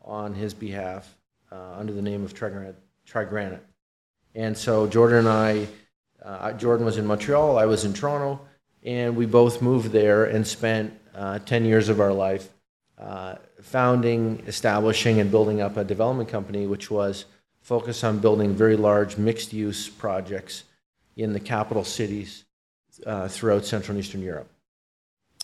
on 0.05 0.35
his 0.35 0.53
behalf 0.53 1.15
uh, 1.51 1.75
under 1.79 1.93
the 1.93 2.03
name 2.03 2.25
of 2.25 2.35
TriGranit. 2.35 2.75
TriGranit. 3.07 3.61
And 4.35 4.57
so 4.57 4.87
Jordan 4.87 5.19
and 5.19 5.29
I, 5.29 5.69
uh, 6.25 6.53
Jordan 6.53 6.87
was 6.87 6.97
in 6.97 7.07
Montreal, 7.07 7.59
I 7.59 7.67
was 7.67 7.85
in 7.85 7.93
Toronto, 7.93 8.41
and 8.83 9.17
we 9.17 9.27
both 9.27 9.63
moved 9.63 9.93
there 9.93 10.25
and 10.25 10.47
spent 10.47 10.93
uh, 11.15 11.39
10 11.41 11.65
years 11.65 11.89
of 11.89 12.01
our 12.01 12.13
life 12.13 12.49
uh, 12.99 13.37
founding, 13.61 14.43
establishing, 14.47 15.21
and 15.21 15.31
building 15.31 15.61
up 15.61 15.77
a 15.77 15.85
development 15.85 16.29
company 16.29 16.67
which 16.67 16.91
was 16.91 17.25
focused 17.61 18.05
on 18.05 18.19
building 18.19 18.55
very 18.55 18.77
large 18.77 19.17
mixed 19.17 19.53
use 19.53 19.89
projects 19.89 20.65
in 21.17 21.33
the 21.33 21.41
capital 21.41 21.85
cities 21.85 22.45
uh, 23.07 23.29
throughout 23.29 23.65
Central 23.65 23.97
and 23.97 24.05
Eastern 24.05 24.23
Europe. 24.23 24.49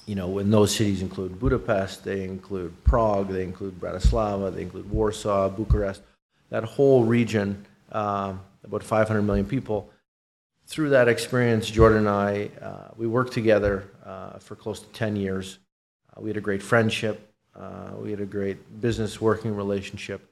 You 0.06 0.14
know, 0.14 0.38
and 0.38 0.52
those 0.52 0.74
cities 0.74 1.02
include 1.02 1.38
Budapest, 1.38 2.04
they 2.04 2.24
include 2.24 2.72
Prague, 2.84 3.28
they 3.28 3.44
include 3.44 3.78
Bratislava, 3.78 4.54
they 4.54 4.62
include 4.62 4.90
Warsaw, 4.90 5.50
Bucharest, 5.50 6.00
that 6.48 6.64
whole 6.64 7.04
region. 7.04 7.66
Um, 7.92 8.40
about 8.64 8.82
500 8.82 9.22
million 9.22 9.46
people. 9.46 9.90
Through 10.66 10.90
that 10.90 11.08
experience, 11.08 11.70
Jordan 11.70 11.98
and 11.98 12.08
I, 12.08 12.50
uh, 12.60 12.88
we 12.96 13.06
worked 13.06 13.32
together 13.32 13.84
uh, 14.04 14.38
for 14.38 14.54
close 14.54 14.80
to 14.80 14.86
10 14.88 15.16
years. 15.16 15.58
Uh, 16.14 16.20
we 16.20 16.28
had 16.28 16.36
a 16.36 16.42
great 16.42 16.62
friendship. 16.62 17.32
Uh, 17.56 17.92
we 17.98 18.10
had 18.10 18.20
a 18.20 18.26
great 18.26 18.80
business 18.80 19.20
working 19.20 19.54
relationship. 19.54 20.30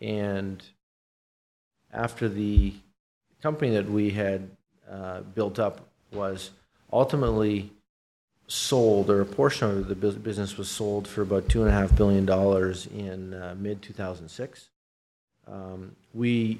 And 0.00 0.62
after 1.92 2.28
the 2.28 2.74
company 3.40 3.70
that 3.74 3.88
we 3.88 4.10
had 4.10 4.50
uh, 4.90 5.20
built 5.20 5.58
up 5.58 5.88
was 6.12 6.50
ultimately 6.92 7.70
sold, 8.48 9.10
or 9.10 9.20
a 9.20 9.26
portion 9.26 9.68
of 9.68 9.88
the 9.88 9.94
business 9.94 10.56
was 10.56 10.68
sold 10.68 11.08
for 11.08 11.22
about 11.22 11.48
$2.5 11.48 11.96
billion 11.96 12.28
in 12.92 13.34
uh, 13.34 13.54
mid 13.58 13.82
2006. 13.82 14.68
Um, 15.48 15.94
we 16.12 16.58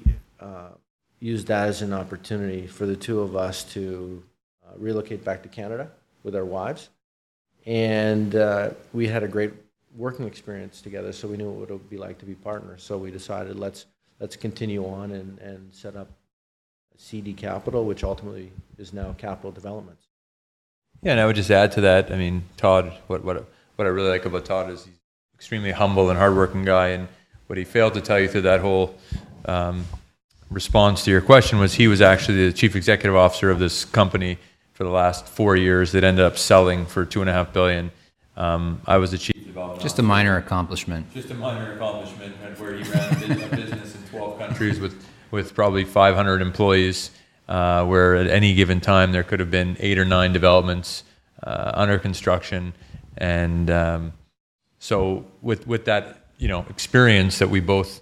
use 1.19 1.45
that 1.45 1.67
as 1.67 1.81
an 1.81 1.93
opportunity 1.93 2.67
for 2.67 2.85
the 2.85 2.95
two 2.95 3.21
of 3.21 3.35
us 3.35 3.63
to 3.63 4.23
uh, 4.65 4.73
relocate 4.77 5.23
back 5.23 5.43
to 5.43 5.49
Canada 5.49 5.89
with 6.23 6.35
our 6.35 6.45
wives. 6.45 6.89
And 7.65 8.35
uh, 8.35 8.71
we 8.93 9.07
had 9.07 9.23
a 9.23 9.27
great 9.27 9.53
working 9.95 10.25
experience 10.25 10.81
together, 10.81 11.11
so 11.11 11.27
we 11.27 11.37
knew 11.37 11.49
what 11.49 11.69
it 11.69 11.73
would 11.73 11.89
be 11.89 11.97
like 11.97 12.17
to 12.19 12.25
be 12.25 12.35
partners. 12.35 12.83
So 12.83 12.97
we 12.97 13.11
decided 13.11 13.57
let's 13.57 13.85
let's 14.19 14.35
continue 14.35 14.85
on 14.85 15.11
and, 15.11 15.37
and 15.39 15.73
set 15.73 15.95
up 15.95 16.07
CD 16.95 17.33
Capital, 17.33 17.85
which 17.85 18.03
ultimately 18.03 18.51
is 18.77 18.93
now 18.93 19.13
Capital 19.17 19.51
Developments. 19.51 20.07
Yeah, 21.01 21.11
and 21.11 21.21
I 21.21 21.25
would 21.25 21.35
just 21.35 21.51
add 21.51 21.71
to 21.73 21.81
that. 21.81 22.11
I 22.11 22.15
mean, 22.15 22.43
Todd, 22.57 22.93
what 23.07 23.23
what 23.23 23.45
what 23.75 23.85
I 23.85 23.89
really 23.89 24.09
like 24.09 24.25
about 24.25 24.45
Todd 24.45 24.69
is 24.69 24.85
he's 24.85 24.99
extremely 25.35 25.71
humble 25.71 26.09
and 26.09 26.17
hardworking 26.17 26.63
guy, 26.63 26.89
and 26.89 27.07
what 27.47 27.57
he 27.57 27.65
failed 27.65 27.93
to 27.95 28.01
tell 28.01 28.19
you 28.19 28.27
through 28.27 28.41
that 28.41 28.61
whole 28.61 28.95
um, 29.45 29.85
response 30.49 31.03
to 31.05 31.11
your 31.11 31.21
question 31.21 31.59
was 31.59 31.75
he 31.75 31.87
was 31.87 32.01
actually 32.01 32.47
the 32.47 32.53
chief 32.53 32.75
executive 32.75 33.15
officer 33.15 33.49
of 33.49 33.59
this 33.59 33.85
company 33.85 34.37
for 34.73 34.83
the 34.83 34.89
last 34.89 35.27
four 35.27 35.55
years 35.55 35.91
that 35.91 36.03
ended 36.03 36.23
up 36.23 36.37
selling 36.37 36.85
for 36.85 37.05
two 37.05 37.21
and 37.21 37.29
a 37.29 37.33
half 37.33 37.51
billion. 37.51 37.91
Um, 38.35 38.81
I 38.85 38.97
was 38.97 39.11
the 39.11 39.17
chief 39.17 39.45
development. 39.45 39.81
Just 39.81 39.95
officer. 39.95 40.01
a 40.03 40.05
minor 40.05 40.37
accomplishment. 40.37 41.11
Just 41.13 41.31
a 41.31 41.33
minor 41.33 41.73
accomplishment, 41.73 42.35
where 42.59 42.75
he 42.75 42.83
ran 42.91 43.31
a 43.31 43.55
business 43.55 43.95
in 43.95 44.01
12 44.09 44.37
countries 44.37 44.79
with 44.79 45.03
with 45.31 45.53
probably 45.53 45.83
500 45.83 46.41
employees. 46.41 47.11
Uh, 47.49 47.85
where 47.85 48.15
at 48.17 48.27
any 48.27 48.53
given 48.53 48.81
time 48.81 49.13
there 49.13 49.23
could 49.23 49.39
have 49.39 49.49
been 49.49 49.77
eight 49.79 49.97
or 49.97 50.03
nine 50.03 50.33
developments 50.33 51.05
uh, 51.43 51.71
under 51.75 51.97
construction, 51.97 52.73
and 53.17 53.71
um, 53.71 54.11
so 54.79 55.25
with 55.41 55.65
with 55.65 55.85
that 55.85 56.25
you 56.37 56.49
know 56.49 56.65
experience 56.69 57.39
that 57.39 57.49
we 57.49 57.61
both 57.61 58.01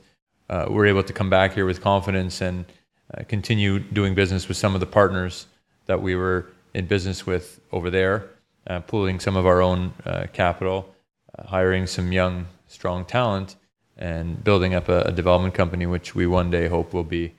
uh, 0.49 0.65
we're 0.69 0.85
able 0.85 1.03
to 1.03 1.13
come 1.13 1.29
back 1.29 1.53
here 1.53 1.65
with 1.65 1.81
confidence 1.81 2.41
and 2.41 2.65
uh, 3.13 3.23
continue 3.27 3.79
doing 3.79 4.15
business 4.15 4.47
with 4.47 4.57
some 4.57 4.73
of 4.73 4.79
the 4.79 4.85
partners 4.85 5.47
that 5.85 6.01
we 6.01 6.15
were 6.15 6.47
in 6.73 6.85
business 6.85 7.25
with 7.25 7.59
over 7.71 7.89
there, 7.89 8.29
uh, 8.67 8.79
pooling 8.81 9.19
some 9.19 9.35
of 9.35 9.45
our 9.45 9.61
own 9.61 9.93
uh, 10.05 10.25
capital, 10.33 10.93
uh, 11.37 11.47
hiring 11.47 11.87
some 11.87 12.11
young, 12.11 12.45
strong 12.67 13.05
talent, 13.05 13.55
and 13.97 14.43
building 14.43 14.73
up 14.73 14.89
a, 14.89 15.01
a 15.01 15.11
development 15.11 15.53
company, 15.53 15.85
which 15.85 16.15
we 16.15 16.27
one 16.27 16.49
day 16.49 16.67
hope 16.67 16.93
will 16.93 17.03
be 17.03 17.33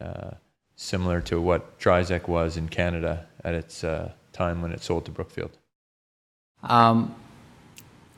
uh, 0.00 0.30
similar 0.76 1.20
to 1.20 1.40
what 1.40 1.78
Trizec 1.80 2.28
was 2.28 2.56
in 2.56 2.68
Canada 2.68 3.26
at 3.44 3.54
its 3.54 3.84
time 4.32 4.60
when 4.60 4.72
it 4.72 4.82
sold 4.82 5.04
to 5.06 5.10
Brookfield. 5.10 5.56
Um, 6.62 7.14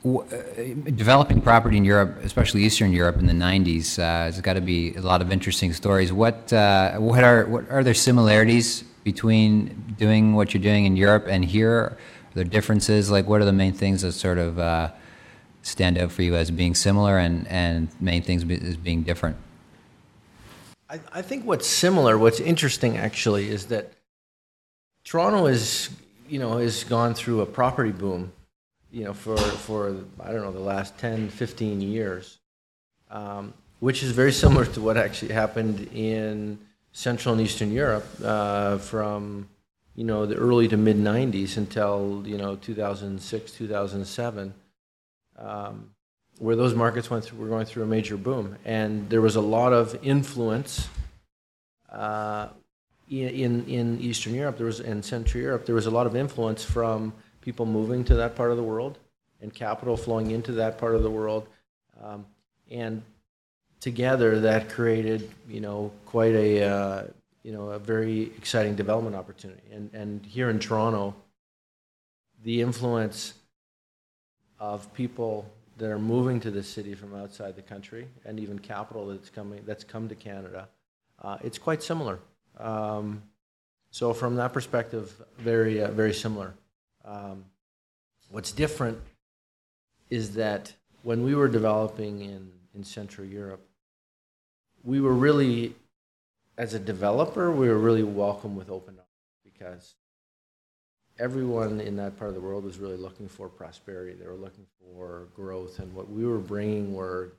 w- 0.03 0.21
uh, 0.21 0.91
developing 0.91 1.41
property 1.41 1.77
in 1.77 1.85
Europe, 1.85 2.17
especially 2.23 2.63
Eastern 2.63 2.91
Europe 2.91 3.17
in 3.17 3.25
the 3.25 3.33
'90s, 3.33 3.99
uh, 3.99 4.25
has 4.25 4.39
got 4.41 4.53
to 4.53 4.61
be 4.61 4.95
a 4.95 5.01
lot 5.01 5.21
of 5.21 5.31
interesting 5.31 5.73
stories. 5.73 6.11
What 6.11 6.51
uh, 6.53 6.97
what 6.97 7.23
are 7.23 7.45
what 7.45 7.69
are 7.69 7.83
there 7.83 7.93
similarities 7.93 8.83
between 9.03 9.95
doing 9.97 10.35
what 10.35 10.53
you're 10.53 10.63
doing 10.63 10.85
in 10.85 10.95
Europe 10.95 11.25
and 11.27 11.45
here? 11.45 11.71
Are 11.71 11.97
there 12.33 12.43
differences? 12.43 13.09
Like, 13.09 13.27
what 13.27 13.41
are 13.41 13.45
the 13.45 13.53
main 13.53 13.73
things 13.73 14.01
that 14.01 14.13
sort 14.13 14.37
of 14.37 14.59
uh, 14.59 14.91
stand 15.61 15.97
out 15.97 16.11
for 16.11 16.21
you 16.21 16.35
as 16.35 16.51
being 16.51 16.75
similar, 16.75 17.17
and 17.17 17.47
and 17.47 17.89
main 17.99 18.21
things 18.21 18.43
be, 18.43 18.55
as 18.55 18.77
being 18.77 19.03
different? 19.03 19.37
I, 20.89 20.99
I 21.11 21.21
think 21.21 21.45
what's 21.45 21.67
similar, 21.67 22.17
what's 22.17 22.39
interesting 22.39 22.97
actually, 22.97 23.49
is 23.49 23.67
that 23.67 23.93
Toronto 25.03 25.45
is, 25.45 25.89
you 26.27 26.39
know, 26.39 26.57
has 26.57 26.83
gone 26.83 27.13
through 27.13 27.41
a 27.41 27.45
property 27.45 27.91
boom, 27.91 28.31
you 28.91 29.03
know, 29.03 29.13
for, 29.13 29.37
for 29.37 29.95
I 30.19 30.31
don't 30.31 30.41
know, 30.41 30.51
the 30.51 30.59
last 30.59 30.97
10, 30.97 31.29
15 31.29 31.81
years, 31.81 32.39
um, 33.11 33.53
which 33.79 34.03
is 34.03 34.11
very 34.11 34.31
similar 34.31 34.65
to 34.65 34.81
what 34.81 34.97
actually 34.97 35.33
happened 35.33 35.89
in 35.93 36.59
Central 36.91 37.33
and 37.33 37.41
Eastern 37.41 37.71
Europe 37.71 38.05
uh, 38.23 38.77
from, 38.77 39.47
you 39.95 40.03
know, 40.03 40.25
the 40.25 40.35
early 40.35 40.67
to 40.67 40.77
mid 40.77 40.97
90s 40.97 41.57
until, 41.57 42.23
you 42.25 42.37
know, 42.37 42.55
2006, 42.55 43.51
2007. 43.51 44.53
Um, 45.37 45.91
where 46.39 46.55
those 46.55 46.73
markets 46.73 47.09
went 47.09 47.23
through, 47.23 47.37
were 47.37 47.47
going 47.47 47.65
through 47.65 47.83
a 47.83 47.85
major 47.85 48.17
boom, 48.17 48.57
and 48.65 49.09
there 49.09 49.21
was 49.21 49.35
a 49.35 49.41
lot 49.41 49.73
of 49.73 49.97
influence 50.01 50.87
uh, 51.91 52.47
in 53.09 53.65
in 53.65 53.99
Eastern 53.99 54.33
Europe. 54.33 54.57
There 54.57 54.65
was 54.65 54.79
in 54.79 55.03
Central 55.03 55.43
Europe. 55.43 55.65
There 55.65 55.75
was 55.75 55.85
a 55.85 55.91
lot 55.91 56.07
of 56.07 56.15
influence 56.15 56.63
from 56.63 57.13
people 57.41 57.65
moving 57.65 58.03
to 58.05 58.15
that 58.15 58.35
part 58.35 58.51
of 58.51 58.57
the 58.57 58.63
world 58.63 58.97
and 59.41 59.53
capital 59.53 59.95
flowing 59.95 60.31
into 60.31 60.51
that 60.53 60.77
part 60.77 60.95
of 60.95 61.03
the 61.03 61.09
world, 61.09 61.47
um, 62.03 62.25
and 62.69 63.01
together 63.79 64.39
that 64.41 64.69
created 64.69 65.29
you 65.47 65.61
know 65.61 65.91
quite 66.05 66.33
a 66.33 66.63
uh, 66.63 67.03
you 67.43 67.51
know 67.51 67.69
a 67.69 67.79
very 67.79 68.23
exciting 68.37 68.75
development 68.75 69.15
opportunity. 69.15 69.63
And 69.71 69.89
and 69.93 70.25
here 70.25 70.49
in 70.49 70.59
Toronto, 70.59 71.15
the 72.43 72.61
influence 72.61 73.33
of 74.59 74.93
people 74.93 75.49
that 75.77 75.89
are 75.89 75.99
moving 75.99 76.41
to 76.41 76.51
the 76.51 76.61
city 76.61 76.93
from 76.93 77.15
outside 77.15 77.55
the 77.55 77.61
country, 77.61 78.07
and 78.25 78.39
even 78.39 78.59
capital 78.59 79.07
that's 79.07 79.29
coming 79.29 79.61
that's 79.65 79.83
come 79.83 80.09
to 80.09 80.15
Canada, 80.15 80.67
uh, 81.21 81.37
it's 81.43 81.57
quite 81.57 81.81
similar. 81.81 82.19
Um, 82.57 83.23
so 83.91 84.13
from 84.13 84.35
that 84.35 84.53
perspective, 84.53 85.13
very 85.37 85.81
uh, 85.81 85.91
very 85.91 86.13
similar. 86.13 86.53
Um, 87.05 87.45
what's 88.29 88.51
different 88.51 88.99
is 90.09 90.33
that 90.35 90.73
when 91.03 91.23
we 91.23 91.35
were 91.35 91.47
developing 91.47 92.21
in 92.21 92.51
in 92.75 92.83
Central 92.83 93.25
Europe, 93.27 93.67
we 94.83 95.01
were 95.01 95.13
really, 95.13 95.75
as 96.57 96.73
a 96.73 96.79
developer, 96.79 97.51
we 97.51 97.67
were 97.67 97.77
really 97.77 98.03
welcome 98.03 98.55
with 98.55 98.69
open 98.69 98.95
arms 98.95 99.07
because 99.43 99.95
everyone 101.17 101.81
in 101.81 101.95
that 101.97 102.17
part 102.17 102.29
of 102.29 102.35
the 102.35 102.41
world 102.41 102.63
was 102.63 102.77
really 102.77 102.95
looking 102.97 103.27
for 103.27 103.49
prosperity. 103.49 104.13
They 104.13 104.27
were 104.27 104.35
looking 104.35 104.65
for 104.79 105.27
growth, 105.35 105.79
and 105.79 105.93
what 105.93 106.09
we 106.09 106.25
were 106.25 106.37
bringing 106.37 106.93
were 106.93 107.33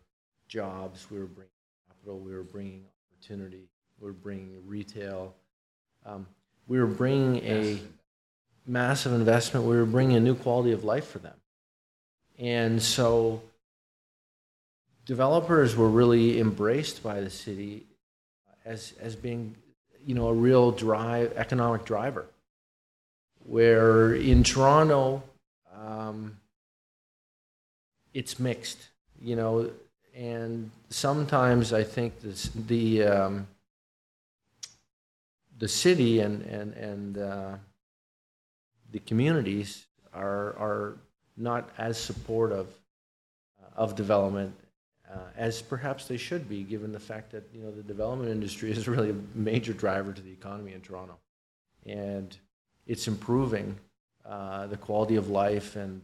jobs. 0.49 1.11
We 1.11 1.19
were 1.19 1.27
bringing 1.27 1.51
capital. 1.89 2.19
We 2.19 2.35
were 2.35 2.43
bringing 2.43 2.85
opportunity. 3.13 3.69
We 4.01 4.07
were 4.07 4.13
bringing 4.13 4.63
retail. 4.67 5.35
Um, 6.05 6.27
we 6.67 6.79
were 6.79 6.87
bringing 6.87 7.37
a 7.45 7.79
massive 8.67 9.13
investment. 9.13 9.67
We 9.67 9.77
were 9.77 9.87
bringing 9.87 10.17
a 10.17 10.21
new 10.21 10.35
quality 10.35 10.73
of 10.73 10.85
life 10.85 11.07
for 11.07 11.19
them, 11.19 11.37
and 12.39 12.83
so 12.83 13.43
developers 15.05 15.77
were 15.77 15.89
really 15.89 16.39
embraced 16.39 17.03
by 17.03 17.21
the 17.21 17.31
city 17.31 17.87
as 18.65 18.95
as 19.01 19.17
being, 19.17 19.57
you 20.07 20.15
know, 20.15 20.29
a 20.29 20.35
real 20.35 20.71
drive 20.71 21.33
economic 21.37 21.85
driver 21.85 22.27
where 23.47 24.15
in 24.15 24.45
Toronto, 24.45 25.23
um, 25.75 26.37
it's 28.13 28.39
mixed, 28.39 28.89
you 29.21 29.37
know, 29.37 29.71
and 30.15 30.71
sometimes 30.91 31.73
I 31.73 31.83
think 31.83 32.21
this, 32.21 32.51
the 32.55 33.05
um, 33.05 33.47
the 35.59 35.69
city 35.69 36.21
and 36.21 36.43
and 36.43 36.75
and 36.75 37.19
uh, 37.19 37.55
the 38.93 39.01
communities 39.01 39.87
are 40.13 40.57
are 40.59 40.97
not 41.37 41.71
as 41.79 41.99
supportive 41.99 42.67
of 43.77 43.95
development 43.95 44.55
uh, 45.13 45.17
as 45.37 45.61
perhaps 45.61 46.07
they 46.07 46.17
should 46.17 46.49
be, 46.49 46.63
given 46.63 46.93
the 46.93 47.01
fact 47.01 47.33
that 47.33 47.49
you 47.53 47.63
know 47.63 47.71
the 47.71 47.83
development 47.83 48.31
industry 48.31 48.71
is 48.71 48.87
really 48.95 49.11
a 49.11 49.17
major 49.35 49.73
driver 49.73 50.13
to 50.13 50.23
the 50.23 50.31
economy 50.31 50.73
in 50.73 50.81
Toronto, 50.81 51.19
and 51.87 52.37
it's 52.87 53.09
improving 53.09 53.77
uh, 54.25 54.67
the 54.67 54.77
quality 54.77 55.17
of 55.17 55.29
life 55.29 55.77
and 55.77 56.01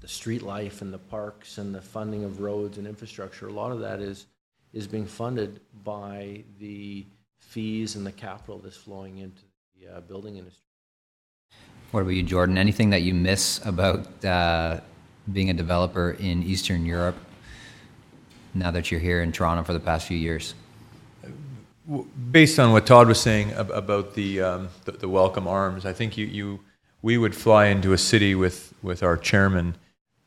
the 0.00 0.08
street 0.08 0.42
life 0.42 0.82
and 0.82 0.92
the 0.92 0.98
parks 0.98 1.58
and 1.58 1.74
the 1.74 1.80
funding 1.80 2.24
of 2.24 2.40
roads 2.40 2.78
and 2.78 2.86
infrastructure. 2.86 3.48
A 3.48 3.52
lot 3.52 3.72
of 3.72 3.80
that 3.80 4.00
is 4.00 4.26
is 4.72 4.86
being 4.86 5.06
funded 5.06 5.60
by 5.84 6.42
the 6.58 7.04
fees 7.38 7.94
and 7.96 8.04
the 8.06 8.12
capital 8.12 8.58
that's 8.58 8.76
flowing 8.76 9.18
into 9.18 9.42
the 9.78 9.96
uh, 9.96 10.00
building 10.00 10.36
industry. 10.36 10.62
What 11.94 12.00
about 12.00 12.14
you, 12.14 12.24
Jordan? 12.24 12.58
Anything 12.58 12.90
that 12.90 13.02
you 13.02 13.14
miss 13.14 13.64
about 13.64 14.24
uh, 14.24 14.80
being 15.32 15.48
a 15.48 15.52
developer 15.52 16.16
in 16.18 16.42
Eastern 16.42 16.84
Europe 16.84 17.14
now 18.52 18.72
that 18.72 18.90
you're 18.90 18.98
here 18.98 19.22
in 19.22 19.30
Toronto 19.30 19.62
for 19.62 19.72
the 19.72 19.78
past 19.78 20.08
few 20.08 20.16
years? 20.16 20.54
based 22.32 22.58
on 22.58 22.72
what 22.72 22.84
Todd 22.84 23.06
was 23.06 23.20
saying 23.20 23.52
about 23.52 24.14
the, 24.14 24.40
um, 24.40 24.70
the, 24.86 24.90
the 24.90 25.08
welcome 25.08 25.46
arms, 25.46 25.86
I 25.86 25.92
think 25.92 26.16
you, 26.16 26.26
you 26.26 26.60
we 27.00 27.16
would 27.16 27.32
fly 27.32 27.66
into 27.66 27.92
a 27.92 27.98
city 27.98 28.34
with 28.34 28.74
with 28.82 29.04
our 29.04 29.16
chairman 29.16 29.76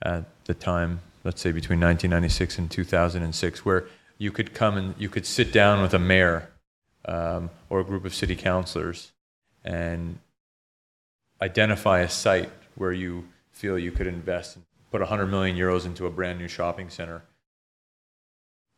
at 0.02 0.24
the 0.46 0.54
time, 0.54 1.02
let's 1.26 1.42
say 1.42 1.52
between 1.52 1.82
1996 1.82 2.60
and 2.60 2.72
2006, 2.72 3.66
where 3.66 3.84
you 4.18 4.32
could 4.32 4.54
come 4.54 4.78
and 4.78 4.96
you 4.98 5.10
could 5.10 5.26
sit 5.26 5.52
down 5.52 5.82
with 5.82 5.94
a 5.94 6.00
mayor 6.00 6.50
um, 7.04 7.50
or 7.70 7.82
a 7.82 7.84
group 7.84 8.06
of 8.06 8.16
city 8.16 8.38
councilors 8.38 9.12
and 9.66 10.20
identify 11.42 12.00
a 12.00 12.10
site 12.10 12.50
where 12.76 12.92
you 12.92 13.28
feel 13.52 13.78
you 13.78 13.92
could 13.92 14.08
invest 14.08 14.56
and 14.56 14.66
put 14.92 15.02
100 15.02 15.28
million 15.28 15.58
euros 15.58 15.86
into 15.86 16.06
a 16.06 16.12
brand 16.12 16.40
new 16.40 16.48
shopping 16.48 16.90
center, 16.90 17.24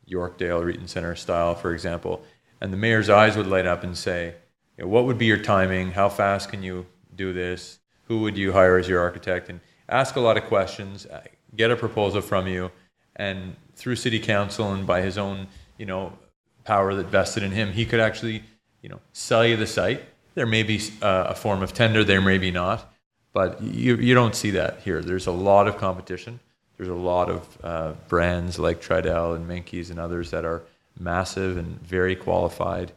Yorkdale, 0.10 0.69
Eaton 0.69 0.88
Center 0.88 1.15
style, 1.15 1.56
for 1.56 1.74
example 1.74 2.24
and 2.62 2.74
the 2.74 2.78
mayor's 2.78 3.10
eyes 3.10 3.38
would 3.38 3.48
light 3.48 3.65
up 3.65 3.84
and 3.84 3.98
say, 3.98 4.36
you 4.78 4.84
know, 4.84 4.89
"What 4.89 5.06
would 5.06 5.17
be 5.17 5.26
your 5.26 5.38
timing? 5.38 5.91
How 5.91 6.10
fast 6.10 6.50
can 6.50 6.63
you 6.63 6.86
do 7.15 7.34
this? 7.34 7.80
Who 8.06 8.22
would 8.22 8.38
you 8.38 8.54
hire 8.54 8.78
as 8.78 8.88
your 8.88 9.00
architect?" 9.00 9.50
And 9.50 9.62
ask 9.88 10.15
a 10.15 10.19
lot 10.19 10.38
of 10.38 10.43
questions, 10.45 11.06
uh, 11.06 11.22
get 11.56 11.72
a 11.72 11.76
proposal 11.76 12.22
from 12.22 12.48
you, 12.48 12.72
and 13.15 13.56
through 13.76 13.95
city 13.95 14.19
council 14.19 14.74
and 14.74 14.86
by 14.86 15.02
his 15.02 15.17
own, 15.17 15.48
you 15.78 15.86
know, 15.86 16.17
power 16.65 16.93
that 16.95 17.08
vested 17.08 17.43
in 17.43 17.52
him, 17.52 17.72
he 17.72 17.86
could 17.86 18.00
actually, 18.00 18.43
you 18.82 18.89
know, 18.89 19.00
sell 19.13 19.45
you 19.45 19.56
the 19.56 19.67
site. 19.67 20.04
There 20.39 20.45
may 20.45 20.63
be 20.63 20.80
uh, 21.02 21.25
a 21.28 21.36
form 21.36 21.62
of 21.62 21.73
tender, 21.73 22.02
there 22.06 22.21
may 22.21 22.38
be 22.38 22.49
not, 22.49 22.93
but 23.34 23.62
you 23.62 23.97
you 23.97 24.13
don't 24.13 24.34
see 24.34 24.52
that 24.52 24.80
here. 24.80 25.02
There's 25.02 25.28
a 25.28 25.34
lot 25.34 25.67
of 25.67 25.75
competition. 25.75 26.39
There's 26.78 26.88
a 26.88 26.93
lot 26.93 27.30
of 27.30 27.58
uh, 27.62 27.91
brands 28.08 28.58
like 28.58 28.82
Tridel 28.82 29.36
and 29.36 29.45
Menkes 29.45 29.89
and 29.89 29.99
others 29.99 30.32
that 30.32 30.45
are 30.45 30.63
massive 30.97 31.58
and 31.58 31.78
very 31.82 32.15
qualified, 32.15 32.93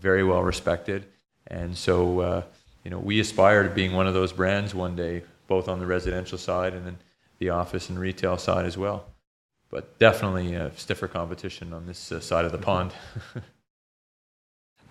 very 0.00 0.24
well 0.24 0.42
respected. 0.42 1.04
And 1.46 1.78
so, 1.78 2.18
uh, 2.18 2.42
you 2.82 2.90
know, 2.90 2.98
we 2.98 3.20
aspire 3.20 3.62
to 3.62 3.70
being 3.70 3.92
one 3.92 4.08
of 4.08 4.14
those 4.14 4.32
brands 4.32 4.74
one 4.74 4.96
day, 4.96 5.22
both 5.46 5.68
on 5.68 5.78
the 5.78 5.86
residential 5.86 6.38
side 6.38 6.74
and 6.74 6.84
then 6.84 6.98
the 7.38 7.50
office 7.50 7.88
and 7.88 8.00
retail 8.00 8.36
side 8.36 8.66
as 8.66 8.76
well. 8.76 9.06
But 9.70 10.00
definitely 10.00 10.56
a 10.56 10.72
stiffer 10.76 11.06
competition 11.06 11.72
on 11.72 11.86
this 11.86 12.10
uh, 12.10 12.18
side 12.18 12.44
of 12.44 12.50
the 12.50 12.58
pond. 12.58 12.90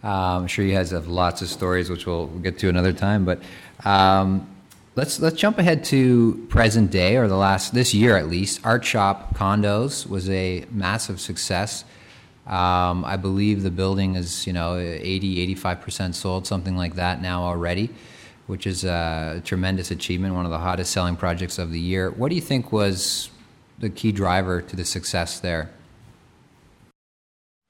Uh, 0.03 0.37
I'm 0.37 0.47
sure 0.47 0.65
you 0.65 0.73
guys 0.73 0.91
have 0.91 1.07
lots 1.07 1.41
of 1.41 1.47
stories, 1.47 1.89
which 1.89 2.05
we'll, 2.05 2.27
get 2.27 2.59
to 2.59 2.69
another 2.69 2.91
time. 2.91 3.23
But 3.23 3.41
um, 3.85 4.47
let's 4.95 5.19
let's 5.19 5.37
jump 5.37 5.59
ahead 5.59 5.85
to 5.85 6.45
present 6.49 6.91
day, 6.91 7.15
or 7.15 7.27
the 7.27 7.37
last 7.37 7.73
this 7.73 7.93
year 7.93 8.17
at 8.17 8.27
least. 8.27 8.59
Art 8.65 8.83
Shoppe 8.83 9.33
Condos 9.35 10.07
was 10.07 10.29
a 10.29 10.65
massive 10.71 11.21
success. 11.21 11.85
Um, 12.45 13.05
I 13.05 13.15
believe 13.15 13.63
the 13.63 13.71
building 13.71 14.15
is, 14.15 14.45
you 14.45 14.51
know, 14.51 14.77
80, 14.77 15.55
85% 15.55 16.13
sold, 16.13 16.45
something 16.45 16.75
like 16.75 16.95
that 16.95 17.21
now 17.21 17.43
already, 17.43 17.89
which 18.47 18.67
is 18.67 18.83
a 18.83 19.41
tremendous 19.45 19.91
achievement, 19.91 20.35
one 20.35 20.43
of 20.43 20.51
the 20.51 20.59
hottest 20.59 20.91
selling 20.91 21.15
projects 21.15 21.57
of 21.57 21.71
the 21.71 21.79
year. 21.79 22.11
What 22.11 22.27
do 22.27 22.35
you 22.35 22.41
think 22.41 22.73
was 22.73 23.29
the 23.79 23.89
key 23.89 24.11
driver 24.11 24.61
to 24.61 24.75
the 24.75 24.83
success 24.83 25.39
there? 25.39 25.69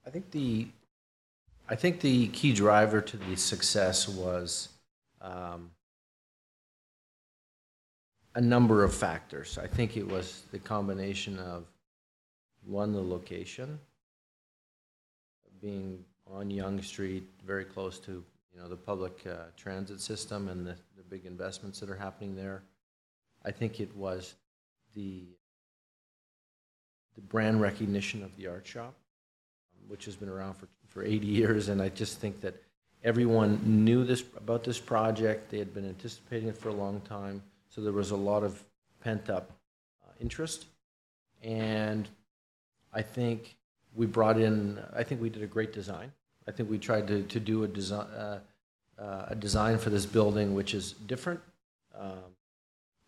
I 0.04 0.10
think 0.10 0.32
the 0.32 0.66
I 1.66 1.76
think 1.76 2.00
the 2.00 2.28
key 2.28 2.52
driver 2.52 3.00
to 3.00 3.16
the 3.16 3.36
success 3.36 4.06
was 4.06 4.68
um, 5.22 5.70
a 8.34 8.40
number 8.40 8.84
of 8.84 8.94
factors. 8.94 9.56
I 9.56 9.66
think 9.66 9.96
it 9.96 10.06
was 10.06 10.42
the 10.52 10.58
combination 10.58 11.38
of 11.38 11.64
one, 12.66 12.92
the 12.92 13.00
location, 13.00 13.78
being 15.62 16.04
on 16.30 16.50
Yonge 16.50 16.86
Street, 16.86 17.24
very 17.46 17.64
close 17.64 17.98
to 18.00 18.22
you 18.52 18.60
know 18.60 18.68
the 18.68 18.76
public 18.76 19.22
uh, 19.26 19.44
transit 19.56 20.00
system 20.00 20.48
and 20.48 20.66
the, 20.66 20.76
the 20.96 21.02
big 21.08 21.24
investments 21.24 21.80
that 21.80 21.88
are 21.88 21.96
happening 21.96 22.36
there. 22.36 22.62
I 23.42 23.50
think 23.50 23.80
it 23.80 23.94
was 23.96 24.34
the 24.94 25.24
the 27.14 27.22
brand 27.22 27.60
recognition 27.60 28.22
of 28.22 28.36
the 28.36 28.48
art 28.48 28.66
shop, 28.66 28.94
which 29.88 30.04
has 30.04 30.16
been 30.16 30.28
around 30.28 30.54
for, 30.54 30.66
for 30.94 31.04
80 31.04 31.26
years, 31.26 31.68
and 31.68 31.82
I 31.82 31.88
just 31.88 32.20
think 32.20 32.40
that 32.40 32.54
everyone 33.02 33.60
knew 33.64 34.04
this 34.04 34.22
about 34.36 34.62
this 34.62 34.78
project. 34.78 35.50
They 35.50 35.58
had 35.58 35.74
been 35.74 35.86
anticipating 35.86 36.48
it 36.48 36.56
for 36.56 36.68
a 36.68 36.72
long 36.72 37.00
time, 37.00 37.42
so 37.68 37.80
there 37.80 37.92
was 37.92 38.12
a 38.12 38.16
lot 38.16 38.44
of 38.44 38.62
pent 39.00 39.28
up 39.28 39.50
uh, 40.06 40.12
interest, 40.20 40.66
and 41.42 42.08
I 42.92 43.02
think 43.02 43.56
we 43.92 44.06
brought 44.06 44.38
in. 44.38 44.78
I 44.94 45.02
think 45.02 45.20
we 45.20 45.28
did 45.28 45.42
a 45.42 45.48
great 45.48 45.72
design. 45.72 46.12
I 46.46 46.52
think 46.52 46.70
we 46.70 46.78
tried 46.78 47.08
to, 47.08 47.22
to 47.24 47.40
do 47.40 47.64
a 47.64 47.68
design 47.68 48.06
uh, 48.06 48.38
uh, 48.96 49.26
a 49.28 49.34
design 49.34 49.78
for 49.78 49.90
this 49.90 50.06
building 50.06 50.54
which 50.54 50.74
is 50.74 50.92
different. 51.06 51.40
Um, 51.98 52.30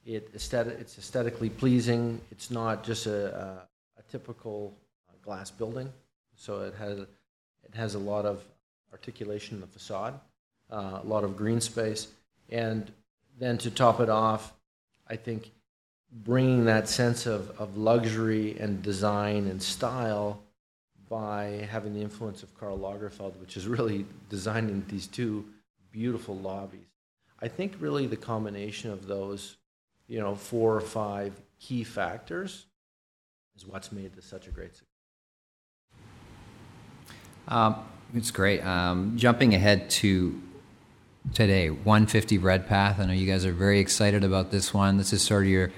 it 0.05 0.31
aesthetic, 0.35 0.79
it's 0.81 0.99
aesthetically 0.99 1.51
pleasing. 1.51 2.21
It's 2.33 2.51
not 2.51 2.83
just 2.83 3.07
a, 3.07 3.37
a, 3.37 4.01
a 4.01 4.03
typical 4.11 4.75
uh, 5.09 5.13
glass 5.23 5.51
building, 5.53 5.93
so 6.35 6.63
it 6.63 6.75
has 6.75 6.99
it 6.99 7.09
has 7.77 7.95
a 7.95 7.99
lot 7.99 8.25
of 8.25 8.45
articulation 8.93 9.57
in 9.57 9.61
the 9.61 9.67
facade, 9.67 10.19
uh, 10.71 11.01
a 11.03 11.07
lot 11.07 11.25
of 11.25 11.37
green 11.37 11.61
space, 11.61 12.09
and 12.51 12.91
then 13.39 13.59
to 13.59 13.71
top 13.71 14.01
it 14.01 14.09
off, 14.09 14.53
I 15.09 15.17
think 15.17 15.53
bringing 16.11 16.65
that 16.65 16.89
sense 16.89 17.27
of, 17.27 17.51
of 17.61 17.77
luxury 17.77 18.57
and 18.59 18.83
design 18.83 19.47
and 19.47 19.63
style 19.63 20.41
by 21.09 21.69
having 21.71 21.95
the 21.95 22.01
influence 22.01 22.43
of 22.43 22.59
Karl 22.59 22.79
Lagerfeld, 22.79 23.39
which 23.41 23.57
is 23.57 23.67
really 23.67 24.07
designing 24.29 24.85
these 24.89 25.07
two 25.07 25.45
beautiful 25.93 26.37
lobbies. 26.37 26.81
I 27.41 27.49
think 27.49 27.75
really 27.79 28.07
the 28.07 28.17
combination 28.17 28.91
of 28.91 29.07
those, 29.07 29.57
you 30.09 30.21
know, 30.21 30.35
four 30.35 30.75
or 30.75 30.81
five 30.81 31.41
key 31.61 31.85
factors 31.85 32.67
is 33.57 33.67
what's 33.67 33.93
made 33.93 34.15
this 34.15 34.25
such 34.25 34.47
a 34.47 34.51
great 34.51 34.75
success. 34.75 34.86
Um, 37.49 37.77
it's 38.15 38.31
great. 38.31 38.61
Um, 38.63 39.17
jumping 39.17 39.55
ahead 39.55 39.91
to 39.91 40.41
today, 41.35 41.71
150 41.71 42.39
Redpath. 42.39 43.01
I 43.01 43.07
know 43.07 43.13
you 43.13 43.27
guys 43.27 43.45
are 43.45 43.53
very 43.53 43.81
excited 43.81 44.25
about 44.25 44.51
this 44.51 44.73
one. 44.73 44.97
This 44.97 45.13
is 45.13 45.23
sort 45.23 45.45
of 45.45 45.49
your 45.49 45.73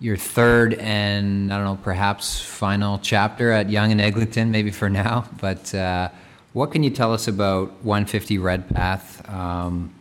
your 0.00 0.16
third 0.16 0.74
and 0.74 1.52
I 1.52 1.56
don't 1.58 1.64
know, 1.64 1.78
perhaps 1.80 2.40
final 2.40 2.98
chapter 2.98 3.52
at 3.52 3.70
Yonge 3.70 3.92
and 3.92 4.00
Eglinton, 4.00 4.50
maybe 4.50 4.72
for 4.72 4.90
now. 4.90 5.28
But 5.40 5.72
uh, 5.74 6.08
what 6.52 6.72
can 6.72 6.82
you 6.82 6.90
tell 6.90 7.14
us 7.14 7.28
about 7.28 7.70
150 7.84 8.38
Redpath? 8.38 9.28
Um, 9.28 9.94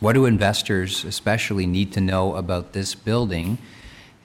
what 0.00 0.12
do 0.12 0.26
investors, 0.26 1.04
especially, 1.04 1.66
need 1.66 1.92
to 1.92 2.00
know 2.00 2.34
about 2.36 2.72
this 2.72 2.94
building, 2.94 3.58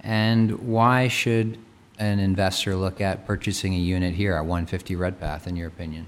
and 0.02 0.60
why 0.60 1.08
should 1.08 1.58
an 1.98 2.20
investor 2.20 2.76
look 2.76 3.02
at 3.02 3.26
purchasing 3.26 3.74
a 3.74 3.78
unit 3.78 4.14
here 4.14 4.34
at 4.36 4.42
150 4.42 4.96
Redpath, 4.96 5.48
in 5.48 5.56
your 5.56 5.68
opinion? 5.68 6.06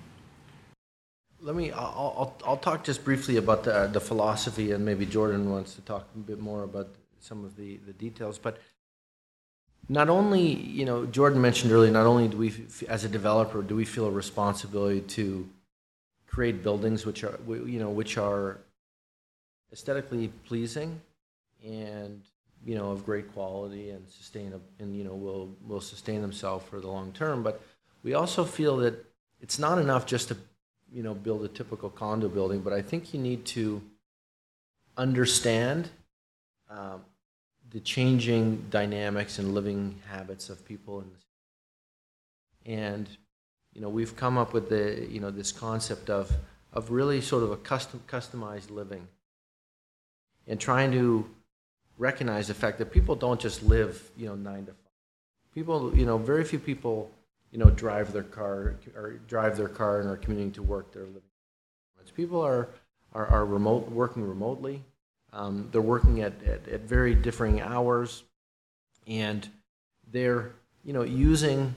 Let 1.42 1.56
me. 1.56 1.72
I'll, 1.72 2.14
I'll, 2.18 2.38
I'll 2.46 2.58
talk 2.58 2.84
just 2.84 3.06
briefly 3.06 3.38
about 3.38 3.64
the 3.64 3.88
the 3.88 4.02
philosophy, 4.02 4.74
and 4.74 4.84
maybe 4.84 5.06
Jordan 5.06 5.50
wants 5.50 5.74
to 5.76 5.82
talk 5.82 6.08
a 6.14 6.18
bit 6.18 6.40
more 6.40 6.64
about 6.64 6.90
some 7.22 7.46
of 7.46 7.56
the 7.56 7.78
the 7.86 7.94
details. 7.94 8.38
But 8.38 8.58
not 9.90 10.10
only, 10.10 10.42
you 10.42 10.86
know, 10.86 11.06
Jordan 11.06 11.42
mentioned 11.42 11.72
earlier, 11.72 11.92
not 11.92 12.06
only 12.06 12.28
do 12.28 12.38
we, 12.38 12.54
as 12.88 13.04
a 13.04 13.10
developer, 13.10 13.62
do 13.64 13.76
we 13.76 13.86
feel 13.86 14.06
a 14.06 14.12
responsibility 14.12 15.02
to 15.02 15.50
create 16.28 16.62
buildings 16.62 17.06
which 17.06 17.24
are, 17.24 17.40
you 17.48 17.80
know, 17.80 17.90
which 17.90 18.18
are 18.18 18.60
aesthetically 19.74 20.28
pleasing 20.46 21.02
and, 21.66 22.22
you 22.70 22.76
know, 22.76 22.92
of 22.92 23.04
great 23.04 23.34
quality 23.34 23.90
and 23.90 24.08
sustain, 24.08 24.54
and, 24.78 24.96
you 24.96 25.04
know, 25.04 25.16
will, 25.16 25.58
will 25.68 25.82
sustain 25.82 26.22
themselves 26.22 26.64
for 26.70 26.80
the 26.80 26.88
long 26.88 27.12
term. 27.14 27.42
But 27.42 27.64
we 28.04 28.14
also 28.14 28.46
feel 28.46 28.78
that 28.78 28.94
it's 29.42 29.58
not 29.58 29.80
enough 29.80 30.06
just 30.06 30.28
to, 30.28 30.38
you 30.94 31.02
know, 31.02 31.16
build 31.16 31.44
a 31.44 31.48
typical 31.48 31.90
condo 31.90 32.30
building, 32.30 32.62
but 32.62 32.72
I 32.72 32.84
think 32.84 33.12
you 33.12 33.20
need 33.20 33.44
to 33.58 33.82
understand 34.98 35.90
um, 36.70 37.02
the 37.72 37.80
changing 37.80 38.68
dynamics 38.70 39.40
and 39.40 39.56
living 39.56 40.00
habits 40.08 40.48
of 40.52 40.64
people 40.64 41.00
in 41.00 41.10
this. 41.12 41.26
And 42.68 43.10
you 43.74 43.82
know, 43.82 43.90
we've 43.90 44.16
come 44.16 44.38
up 44.38 44.54
with 44.54 44.70
the 44.70 45.08
you 45.10 45.20
know 45.20 45.32
this 45.32 45.52
concept 45.52 46.12
of 46.12 46.32
of 46.72 46.92
really 46.92 47.20
sort 47.20 47.42
of 47.42 47.50
a 47.50 47.58
custom 47.58 48.00
customized 48.08 48.70
living 48.70 49.08
and 50.46 50.60
trying 50.60 50.92
to 50.92 51.28
recognize 52.00 52.48
the 52.48 52.54
fact 52.56 52.80
that 52.80 52.92
people 52.92 53.16
don't 53.16 53.40
just 53.40 53.62
live 53.62 54.10
you 54.18 54.26
know 54.26 54.36
nine 54.36 54.66
to 54.66 54.72
five. 54.72 54.92
People 55.54 55.96
you 55.96 56.06
know 56.06 56.18
very 56.18 56.44
few 56.44 56.58
people 56.58 57.12
you 57.52 57.60
know 57.60 57.70
drive 57.70 58.12
their 58.12 58.24
car 58.24 58.78
or 58.96 59.20
drive 59.28 59.58
their 59.58 59.68
car 59.68 60.00
and 60.00 60.10
are 60.10 60.18
commuting 60.18 60.52
to 60.54 60.64
work. 60.64 60.92
They're 60.92 61.04
living. 61.04 61.22
People 62.16 62.42
are 62.42 62.70
are, 63.14 63.28
are 63.28 63.46
remote 63.46 63.90
working 63.92 64.28
remotely. 64.28 64.84
Um, 65.32 65.70
they're 65.72 65.82
working 65.82 66.22
at, 66.22 66.34
at, 66.44 66.68
at, 66.68 66.82
very 66.82 67.14
differing 67.14 67.62
hours, 67.62 68.24
and 69.06 69.48
they're 70.12 70.52
you 70.84 70.94
know 70.94 71.04
using 71.04 71.76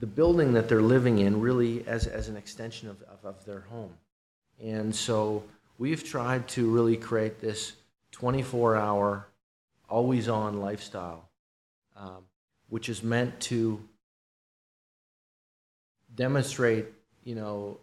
the 0.00 0.06
building 0.06 0.52
that 0.54 0.68
they're 0.68 0.82
living 0.82 1.18
in 1.18 1.40
really 1.40 1.86
as, 1.86 2.06
as 2.06 2.28
an 2.28 2.36
extension 2.36 2.88
of, 2.88 3.02
of, 3.02 3.24
of 3.24 3.44
their 3.44 3.60
home. 3.60 3.92
And 4.62 4.94
so 4.94 5.44
we've 5.78 6.02
tried 6.02 6.48
to 6.48 6.70
really 6.70 6.96
create 6.96 7.40
this 7.40 7.74
24 8.20 8.76
hour, 8.76 9.26
always 9.88 10.28
on 10.28 10.60
lifestyle, 10.60 11.30
um, 11.96 12.24
which 12.68 12.90
is 12.90 13.02
meant 13.02 13.40
to 13.40 13.80
demonstrate, 16.14 16.84
you 17.24 17.34
know, 17.34 17.78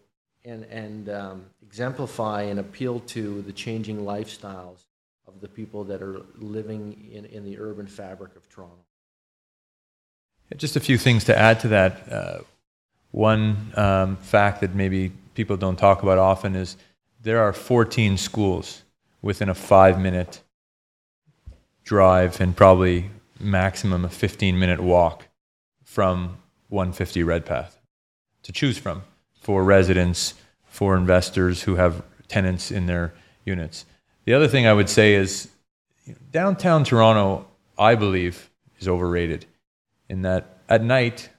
and, 0.45 0.63
and 0.65 1.09
um, 1.09 1.45
exemplify 1.65 2.43
and 2.43 2.59
appeal 2.59 2.99
to 2.99 3.41
the 3.41 3.51
changing 3.51 4.01
lifestyles 4.01 4.81
of 5.27 5.41
the 5.41 5.47
people 5.47 5.83
that 5.83 6.03
are 6.03 6.21
living 6.35 7.09
in, 7.11 7.25
in 7.25 7.43
the 7.43 7.59
urban 7.59 7.87
fabric 7.87 8.35
of 8.35 8.47
Toronto. 8.47 8.85
Just 10.55 10.75
a 10.75 10.79
few 10.79 10.99
things 10.99 11.23
to 11.23 11.37
add 11.37 11.59
to 11.61 11.67
that. 11.69 12.11
Uh, 12.11 12.39
one 13.09 13.73
um, 13.75 14.17
fact 14.17 14.61
that 14.61 14.75
maybe 14.75 15.11
people 15.33 15.57
don't 15.57 15.77
talk 15.77 16.03
about 16.03 16.19
often 16.19 16.55
is 16.55 16.77
there 17.23 17.41
are 17.41 17.53
14 17.53 18.17
schools 18.17 18.83
within 19.21 19.49
a 19.49 19.55
five 19.55 19.99
minute 19.99 20.41
drive 21.83 22.41
and 22.41 22.55
probably 22.55 23.09
maximum 23.39 24.03
a 24.05 24.09
15 24.09 24.57
minute 24.59 24.81
walk 24.81 25.27
from 25.83 26.37
150 26.69 27.23
Redpath 27.23 27.79
to 28.43 28.51
choose 28.51 28.77
from 28.77 29.03
for 29.41 29.63
residents, 29.63 30.33
for 30.65 30.97
investors 30.97 31.63
who 31.63 31.75
have 31.75 32.03
tenants 32.27 32.71
in 32.71 32.85
their 32.85 33.13
units. 33.45 33.85
The 34.25 34.33
other 34.33 34.47
thing 34.47 34.67
I 34.67 34.73
would 34.73 34.89
say 34.89 35.13
is 35.13 35.49
downtown 36.31 36.83
Toronto, 36.83 37.47
I 37.77 37.95
believe, 37.95 38.49
is 38.79 38.87
overrated 38.87 39.45
in 40.09 40.23
that 40.23 40.59
at 40.67 40.83
night, 40.83 41.29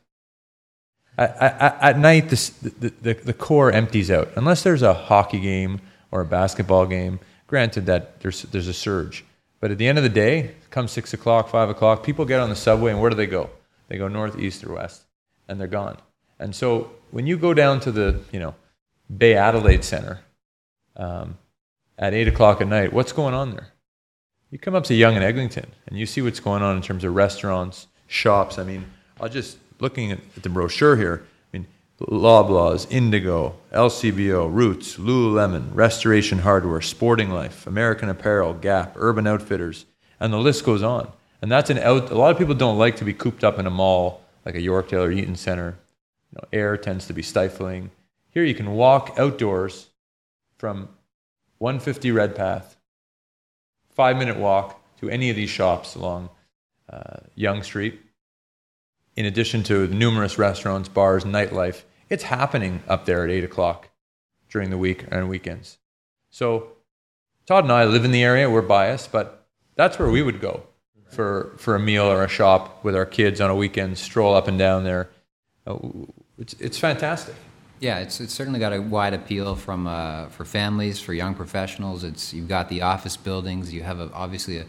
at, 1.19 1.37
at, 1.37 1.79
at 1.83 1.99
night, 1.99 2.31
the, 2.31 2.93
the, 3.03 3.15
the 3.15 3.35
core 3.35 3.71
empties 3.71 4.11
out. 4.11 4.31
Unless 4.37 4.63
there's 4.63 4.83
a 4.83 4.95
hockey 4.95 5.41
game 5.41 5.81
or 6.11 6.23
a 6.23 6.25
basketball 6.25 6.87
game, 6.87 7.21
granted 7.49 7.87
that 7.87 8.21
there's, 8.21 8.43
there's 8.43 8.69
a 8.69 8.73
surge. 8.73 9.25
But 9.59 9.73
at 9.73 9.79
the 9.79 9.89
end 9.89 9.99
of 9.99 10.05
the 10.05 10.11
day, 10.11 10.55
come 10.71 10.87
six 10.87 11.13
o'clock, 11.13 11.49
five 11.49 11.69
o'clock, 11.69 12.05
people 12.05 12.25
get 12.25 12.39
on 12.39 12.49
the 12.49 12.57
subway 12.57 12.93
and 12.93 13.01
where 13.01 13.11
do 13.11 13.17
they 13.17 13.27
go? 13.27 13.51
They 13.89 13.99
go 13.99 14.07
north, 14.07 14.39
east, 14.39 14.63
or 14.63 14.75
west, 14.75 15.03
and 15.49 15.61
they're 15.61 15.67
gone. 15.67 15.97
And 16.39 16.55
so 16.55 16.93
when 17.11 17.27
you 17.27 17.37
go 17.37 17.53
down 17.55 17.81
to 17.81 17.91
the, 17.91 18.21
you 18.31 18.39
know, 18.39 18.55
Bay 19.17 19.35
Adelaide 19.35 19.83
Center 19.83 20.21
um, 20.97 21.37
at 21.99 22.15
eight 22.15 22.29
o'clock 22.29 22.61
at 22.61 22.69
night, 22.69 22.93
what's 22.93 23.13
going 23.13 23.35
on 23.35 23.51
there? 23.51 23.69
You 24.51 24.59
come 24.59 24.75
up 24.75 24.85
to 24.85 24.95
Yonge 24.95 25.17
and 25.17 25.25
Eglinton 25.25 25.67
and 25.87 25.99
you 25.99 26.07
see 26.07 26.23
what's 26.23 26.41
going 26.41 26.63
on 26.63 26.77
in 26.77 26.83
terms 26.83 27.03
of 27.03 27.15
restaurants, 27.15 27.89
shops. 28.07 28.59
I 28.59 28.65
mean, 28.65 28.87
I'll 29.21 29.29
just 29.29 29.59
looking 29.81 30.13
at 30.13 30.21
the 30.43 30.49
brochure 30.49 30.97
here. 30.97 31.27
Loblaws, 32.01 32.87
Indigo, 32.91 33.57
LCBO, 33.73 34.53
Roots, 34.53 34.97
Lululemon, 34.97 35.75
Restoration 35.75 36.39
Hardware, 36.39 36.81
Sporting 36.81 37.31
Life, 37.31 37.67
American 37.67 38.09
Apparel, 38.09 38.55
Gap, 38.55 38.93
Urban 38.97 39.27
Outfitters, 39.27 39.85
and 40.21 40.33
the 40.33 40.39
list 40.39 40.65
goes 40.65 40.83
on. 40.83 41.11
And 41.43 41.51
that's 41.51 41.71
an 41.71 41.79
out. 41.79 42.11
A 42.11 42.15
lot 42.15 42.31
of 42.31 42.39
people 42.39 42.55
don't 42.55 42.79
like 42.79 42.97
to 42.97 43.05
be 43.05 43.13
cooped 43.13 43.43
up 43.43 43.59
in 43.59 43.67
a 43.67 43.71
mall 43.71 44.23
like 44.45 44.55
a 44.55 44.61
Yorkdale 44.61 45.07
or 45.07 45.11
Eaton 45.11 45.37
Center. 45.37 45.77
You 46.33 46.39
know, 46.41 46.49
air 46.53 46.77
tends 46.77 47.07
to 47.07 47.13
be 47.13 47.23
stifling. 47.23 47.91
Here 48.31 48.45
you 48.45 48.55
can 48.55 48.73
walk 48.73 49.15
outdoors 49.19 49.89
from 50.57 50.89
150 51.59 52.13
Redpath, 52.13 52.77
five 53.91 54.17
minute 54.17 54.37
walk 54.37 54.81
to 54.99 55.11
any 55.11 55.31
of 55.31 55.37
these 55.37 55.51
shops 55.51 55.95
along 55.95 56.31
uh, 56.89 57.19
Yonge 57.35 57.65
Street. 57.65 58.01
In 59.17 59.27
addition 59.27 59.65
to 59.65 59.89
numerous 59.89 60.39
restaurants, 60.39 60.89
bars, 60.89 61.25
nightlife, 61.25 61.83
it's 62.09 62.25
happening 62.25 62.83
up 62.89 63.05
there 63.05 63.25
at 63.25 63.31
eight 63.31 63.45
o'clock 63.45 63.89
during 64.51 64.71
the 64.71 64.79
week 64.79 65.05
and 65.11 65.29
weekends. 65.29 65.79
So 66.31 66.73
Todd 67.47 67.65
and 67.65 67.73
I 67.73 67.85
live 67.85 68.05
in 68.05 68.13
the 68.13 68.23
area. 68.23 68.51
We're 68.51 68.63
biased, 68.63 69.13
but 69.13 69.47
that's 69.77 69.99
where 69.99 70.11
we 70.11 70.23
would 70.23 70.41
go 70.41 70.65
for, 71.11 71.55
for 71.57 71.75
a 71.75 71.81
meal 71.81 72.05
or 72.05 72.23
a 72.25 72.29
shop 72.29 72.85
with 72.85 72.95
our 72.95 73.07
kids 73.07 73.41
on 73.41 73.51
a 73.51 73.55
weekend, 73.55 73.99
stroll 73.99 74.35
up 74.35 74.49
and 74.49 74.59
down 74.59 74.85
there. 74.85 75.09
Uh, 75.67 75.79
it's, 76.39 76.55
it's 76.55 76.79
fantastic. 76.79 77.35
Yeah, 77.81 77.99
it's, 78.01 78.21
it's 78.21 78.35
certainly 78.35 78.59
got 78.59 78.73
a 78.73 78.81
wide 78.83 79.15
appeal 79.15 79.55
from 79.55 79.87
uh, 79.87 80.27
for 80.31 80.45
families, 80.45 81.01
for 81.01 81.15
young 81.15 81.35
professionals. 81.35 82.03
It's 82.03 82.35
you've 82.35 82.49
got 82.49 82.69
the 82.69 82.83
office 82.83 83.17
buildings. 83.17 83.73
You 83.73 83.85
have 83.85 84.01
a, 84.01 84.11
obviously 84.13 84.59
a, 84.59 84.67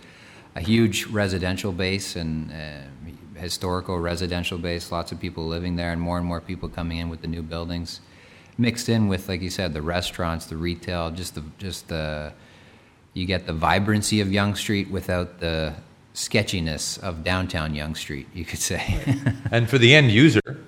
a 0.55 0.61
huge 0.61 1.07
residential 1.07 1.71
base 1.71 2.15
and 2.15 2.51
uh, 2.51 2.81
historical 3.39 3.99
residential 3.99 4.57
base. 4.57 4.91
Lots 4.91 5.11
of 5.11 5.19
people 5.19 5.47
living 5.47 5.75
there, 5.75 5.91
and 5.91 6.01
more 6.01 6.17
and 6.17 6.25
more 6.25 6.41
people 6.41 6.69
coming 6.69 6.97
in 6.97 7.09
with 7.09 7.21
the 7.21 7.27
new 7.27 7.41
buildings, 7.41 8.01
mixed 8.57 8.89
in 8.89 9.07
with, 9.07 9.27
like 9.27 9.41
you 9.41 9.49
said, 9.49 9.73
the 9.73 9.81
restaurants, 9.81 10.45
the 10.45 10.57
retail, 10.57 11.11
just 11.11 11.35
the 11.35 11.43
just 11.57 11.87
the 11.87 12.33
you 13.13 13.25
get 13.25 13.47
the 13.47 13.53
vibrancy 13.53 14.21
of 14.21 14.31
Yonge 14.31 14.57
Street 14.57 14.91
without 14.91 15.39
the 15.39 15.73
sketchiness 16.13 16.97
of 16.97 17.23
downtown 17.23 17.73
Yonge 17.73 17.97
Street. 17.97 18.27
You 18.33 18.45
could 18.45 18.59
say. 18.59 18.99
and 19.51 19.69
for 19.69 19.77
the 19.77 19.95
end 19.95 20.11
user, 20.11 20.59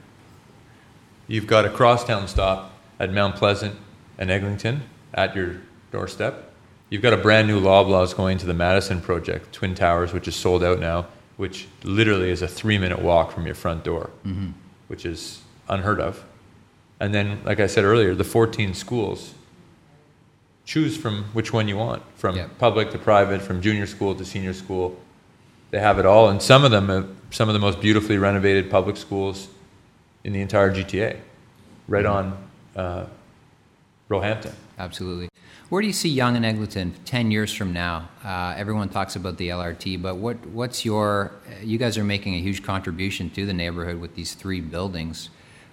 You've 1.32 1.48
got 1.48 1.64
a 1.64 1.70
crosstown 1.70 2.28
stop 2.28 2.74
at 3.00 3.14
Mount 3.14 3.38
Pleasant 3.38 3.74
and 4.18 4.30
Eglinton 4.30 4.82
at 5.14 5.34
your 5.34 5.62
doorstep. 5.90 6.52
You've 6.90 7.02
got 7.02 7.14
a 7.14 7.18
brand 7.18 7.48
new 7.48 7.62
Loblaws 7.62 8.14
going 8.14 8.38
to 8.40 8.46
the 8.46 8.54
Madison 8.54 9.00
project, 9.00 9.54
Twin 9.54 9.74
Towers, 9.74 10.12
which 10.12 10.28
is 10.28 10.36
sold 10.36 10.62
out 10.62 10.82
now, 10.82 11.08
which 11.42 11.68
literally 11.84 12.30
is 12.30 12.44
a 12.44 12.48
three 12.48 12.78
minute 12.78 13.02
walk 13.02 13.32
from 13.32 13.48
your 13.48 13.56
front 13.56 13.84
door, 13.84 14.12
mm-hmm. 14.24 14.52
which 14.90 15.08
is 15.08 15.42
unheard 15.68 16.00
of. 16.00 16.24
And 17.00 17.16
then, 17.16 17.42
like 17.44 17.60
I 17.60 17.66
said 17.66 17.84
earlier, 17.84 18.14
the 18.14 18.24
14 18.24 18.76
schools. 18.76 19.34
Choose 20.66 20.96
from 20.96 21.24
which 21.34 21.52
one 21.52 21.68
you 21.68 21.78
want, 21.78 22.04
from 22.16 22.36
yep. 22.36 22.60
public 22.60 22.92
to 22.92 23.00
private, 23.00 23.42
from 23.42 23.60
junior 23.60 23.88
school 23.88 24.14
to 24.14 24.24
senior 24.24 24.54
school. 24.54 25.00
They 25.72 25.80
have 25.80 25.98
it 25.98 26.06
all, 26.06 26.30
and 26.30 26.40
some 26.40 26.64
of 26.64 26.70
them, 26.70 26.90
have, 26.90 27.10
some 27.32 27.50
of 27.50 27.54
the 27.54 27.60
most 27.60 27.82
beautifully 27.82 28.20
renovated 28.20 28.70
public 28.70 28.96
schools 28.96 29.48
in 30.24 30.34
the 30.34 30.42
entire 30.42 30.72
GTA, 30.72 31.18
right 31.88 32.06
on 32.06 32.38
uh, 32.76 33.08
Roehampton. 34.10 34.54
Absolutely. 34.78 35.31
Where 35.72 35.82
do 35.82 35.88
you 35.88 35.94
see 35.94 36.10
Yonge 36.10 36.36
and 36.36 36.46
Eglinton 36.46 36.94
10 37.06 37.32
years 37.32 37.54
from 37.54 37.72
now? 37.72 38.10
Uh, 38.26 38.54
everyone 38.58 38.90
talks 38.90 39.16
about 39.16 39.38
the 39.38 39.48
LRT, 39.48 40.02
but 40.02 40.18
what, 40.18 40.46
what's 40.48 40.84
your, 40.84 41.32
you 41.62 41.78
guys 41.78 41.98
are 41.98 42.04
making 42.04 42.34
a 42.34 42.42
huge 42.42 42.62
contribution 42.62 43.30
to 43.30 43.46
the 43.46 43.54
neighborhood 43.54 44.02
with 44.02 44.14
these 44.14 44.34
three 44.34 44.60
buildings 44.60 45.30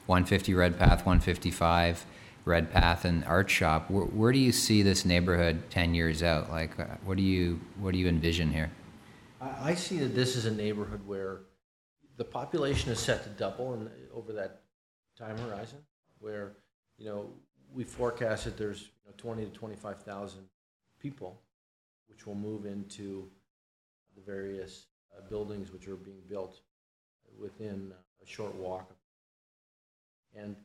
150 0.06 0.54
Redpath, 0.54 1.04
155 1.04 2.06
Redpath, 2.44 3.04
and 3.06 3.24
Art 3.24 3.48
Shoppe. 3.48 3.90
Where, 3.90 4.04
where 4.04 4.30
do 4.30 4.38
you 4.38 4.52
see 4.52 4.82
this 4.82 5.04
neighborhood 5.04 5.68
10 5.70 5.94
years 5.96 6.22
out? 6.22 6.48
Like, 6.48 6.78
uh, 6.78 6.84
what, 7.04 7.16
do 7.16 7.24
you, 7.24 7.58
what 7.80 7.90
do 7.90 7.98
you 7.98 8.06
envision 8.06 8.52
here? 8.52 8.70
I 9.40 9.74
see 9.74 9.98
that 9.98 10.14
this 10.14 10.37
is 10.37 10.46
a 10.46 10.52
neighborhood 10.52 11.00
where 11.08 11.40
the 12.16 12.24
population 12.24 12.92
is 12.92 13.00
set 13.00 13.24
to 13.24 13.30
double 13.30 13.74
in, 13.74 13.90
over 14.14 14.32
that 14.34 14.61
time 15.18 15.37
horizon, 15.38 15.80
where 16.20 16.52
you 16.98 17.06
know 17.06 17.30
we 17.74 17.82
forecast 17.82 18.44
that 18.44 18.56
there's 18.56 18.90
20 19.18 19.44
to 19.44 19.50
25,000 19.50 20.40
people, 21.00 21.40
which 22.09 22.26
will 22.26 22.35
move 22.35 22.66
into 22.66 23.28
the 24.16 24.22
various 24.22 24.87
uh, 25.16 25.20
buildings 25.28 25.72
which 25.72 25.87
are 25.88 25.96
being 25.96 26.22
built 26.28 26.61
within 27.38 27.92
a 28.22 28.26
short 28.26 28.54
walk. 28.54 28.90
And 30.37 30.57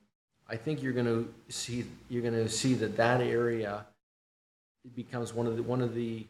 I 0.48 0.56
think 0.56 0.82
you're 0.82 0.94
going 0.94 1.06
to 1.06 1.34
see 1.50 1.86
you're 2.10 2.22
going 2.22 2.34
to 2.34 2.50
see 2.50 2.74
that 2.76 2.98
that 2.98 3.22
area 3.22 3.86
becomes 4.96 5.34
one 5.34 5.48
of 5.48 5.56
the 5.56 5.64
one 5.64 5.82
of 5.82 5.96
the 5.96 6.28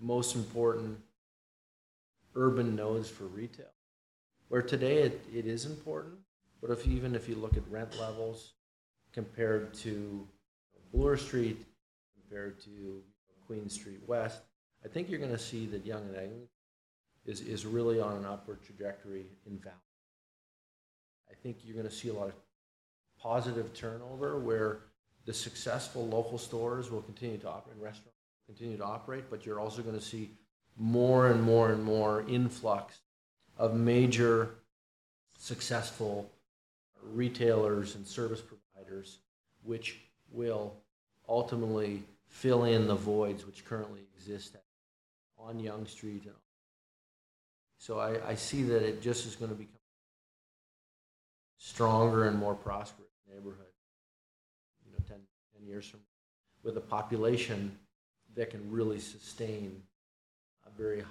most 0.00 0.34
important 0.34 0.98
urban 2.34 2.74
nodes 2.74 3.08
for 3.08 3.24
retail. 3.24 3.66
Where 4.48 4.62
today 4.62 5.02
it, 5.02 5.24
it 5.32 5.46
is 5.46 5.66
important, 5.66 6.14
but 6.60 6.70
if 6.70 6.86
even 6.86 7.14
if 7.14 7.28
you 7.28 7.36
look 7.36 7.56
at 7.56 7.62
rent 7.70 7.98
levels 7.98 8.52
compared 9.12 9.74
to 9.74 10.26
Bloor 10.92 11.16
Street, 11.16 11.64
compared 12.14 12.60
to 12.64 13.02
Queen 13.46 13.68
Street 13.68 14.00
West, 14.06 14.40
I 14.84 14.88
think 14.88 15.08
you're 15.08 15.18
going 15.18 15.32
to 15.32 15.38
see 15.38 15.66
that 15.66 15.86
Yonge 15.86 16.08
and 16.08 16.16
Eglinton 16.16 16.48
is, 17.24 17.40
is 17.40 17.64
really 17.64 18.00
on 18.00 18.16
an 18.16 18.24
upward 18.24 18.62
trajectory 18.62 19.26
in 19.46 19.58
value. 19.58 19.76
I 21.30 21.34
think 21.42 21.58
you're 21.64 21.76
going 21.76 21.88
to 21.88 21.94
see 21.94 22.08
a 22.08 22.14
lot 22.14 22.28
of 22.28 22.34
positive 23.20 23.72
turnover 23.74 24.38
where 24.38 24.80
the 25.24 25.32
successful 25.32 26.06
local 26.06 26.36
stores 26.36 26.90
will 26.90 27.02
continue 27.02 27.38
to 27.38 27.48
operate, 27.48 27.76
and 27.76 27.82
restaurants 27.82 28.18
will 28.46 28.54
continue 28.54 28.76
to 28.76 28.84
operate, 28.84 29.24
but 29.30 29.46
you're 29.46 29.60
also 29.60 29.82
going 29.82 29.98
to 29.98 30.04
see 30.04 30.30
more 30.76 31.28
and 31.28 31.42
more 31.42 31.70
and 31.70 31.82
more 31.82 32.24
influx 32.28 32.98
of 33.56 33.74
major 33.76 34.56
successful 35.38 36.30
retailers 37.12 37.94
and 37.94 38.06
service 38.06 38.40
providers, 38.40 39.18
which 39.62 40.00
will 40.32 40.74
ultimately 41.28 42.02
fill 42.26 42.64
in 42.64 42.86
the 42.86 42.94
voids 42.94 43.46
which 43.46 43.64
currently 43.64 44.00
exist 44.16 44.56
on 45.38 45.58
Yonge 45.58 45.88
Street. 45.88 46.24
So 47.78 47.98
I, 47.98 48.30
I 48.30 48.34
see 48.34 48.62
that 48.64 48.82
it 48.82 49.02
just 49.02 49.26
is 49.26 49.36
going 49.36 49.50
to 49.50 49.56
become 49.56 49.74
stronger 51.58 52.26
and 52.26 52.38
more 52.38 52.54
prosperous 52.54 53.10
neighborhood, 53.28 53.66
you 54.84 54.92
know, 54.92 54.98
10, 55.08 55.18
10 55.58 55.66
years 55.66 55.86
from 55.86 56.00
with 56.62 56.76
a 56.76 56.80
population 56.80 57.76
that 58.36 58.50
can 58.50 58.70
really 58.70 59.00
sustain 59.00 59.82
a 60.66 60.70
very 60.80 61.00
high 61.00 61.06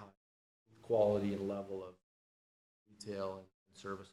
quality 0.81 1.33
and 1.33 1.47
level 1.47 1.83
of 1.83 1.93
retail 2.89 3.35
and 3.37 3.77
service. 3.77 4.07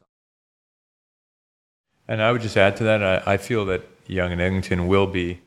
And 2.09 2.23
I 2.23 2.31
would 2.31 2.41
just 2.41 2.57
add 2.57 2.75
to 2.77 2.83
that, 2.85 3.03
I, 3.03 3.33
I 3.33 3.37
feel 3.37 3.65
that 3.65 3.87
Yonge 4.07 4.31
and 4.31 4.41
Eglinton 4.41 4.87
will 4.87 5.05
be, 5.05 5.41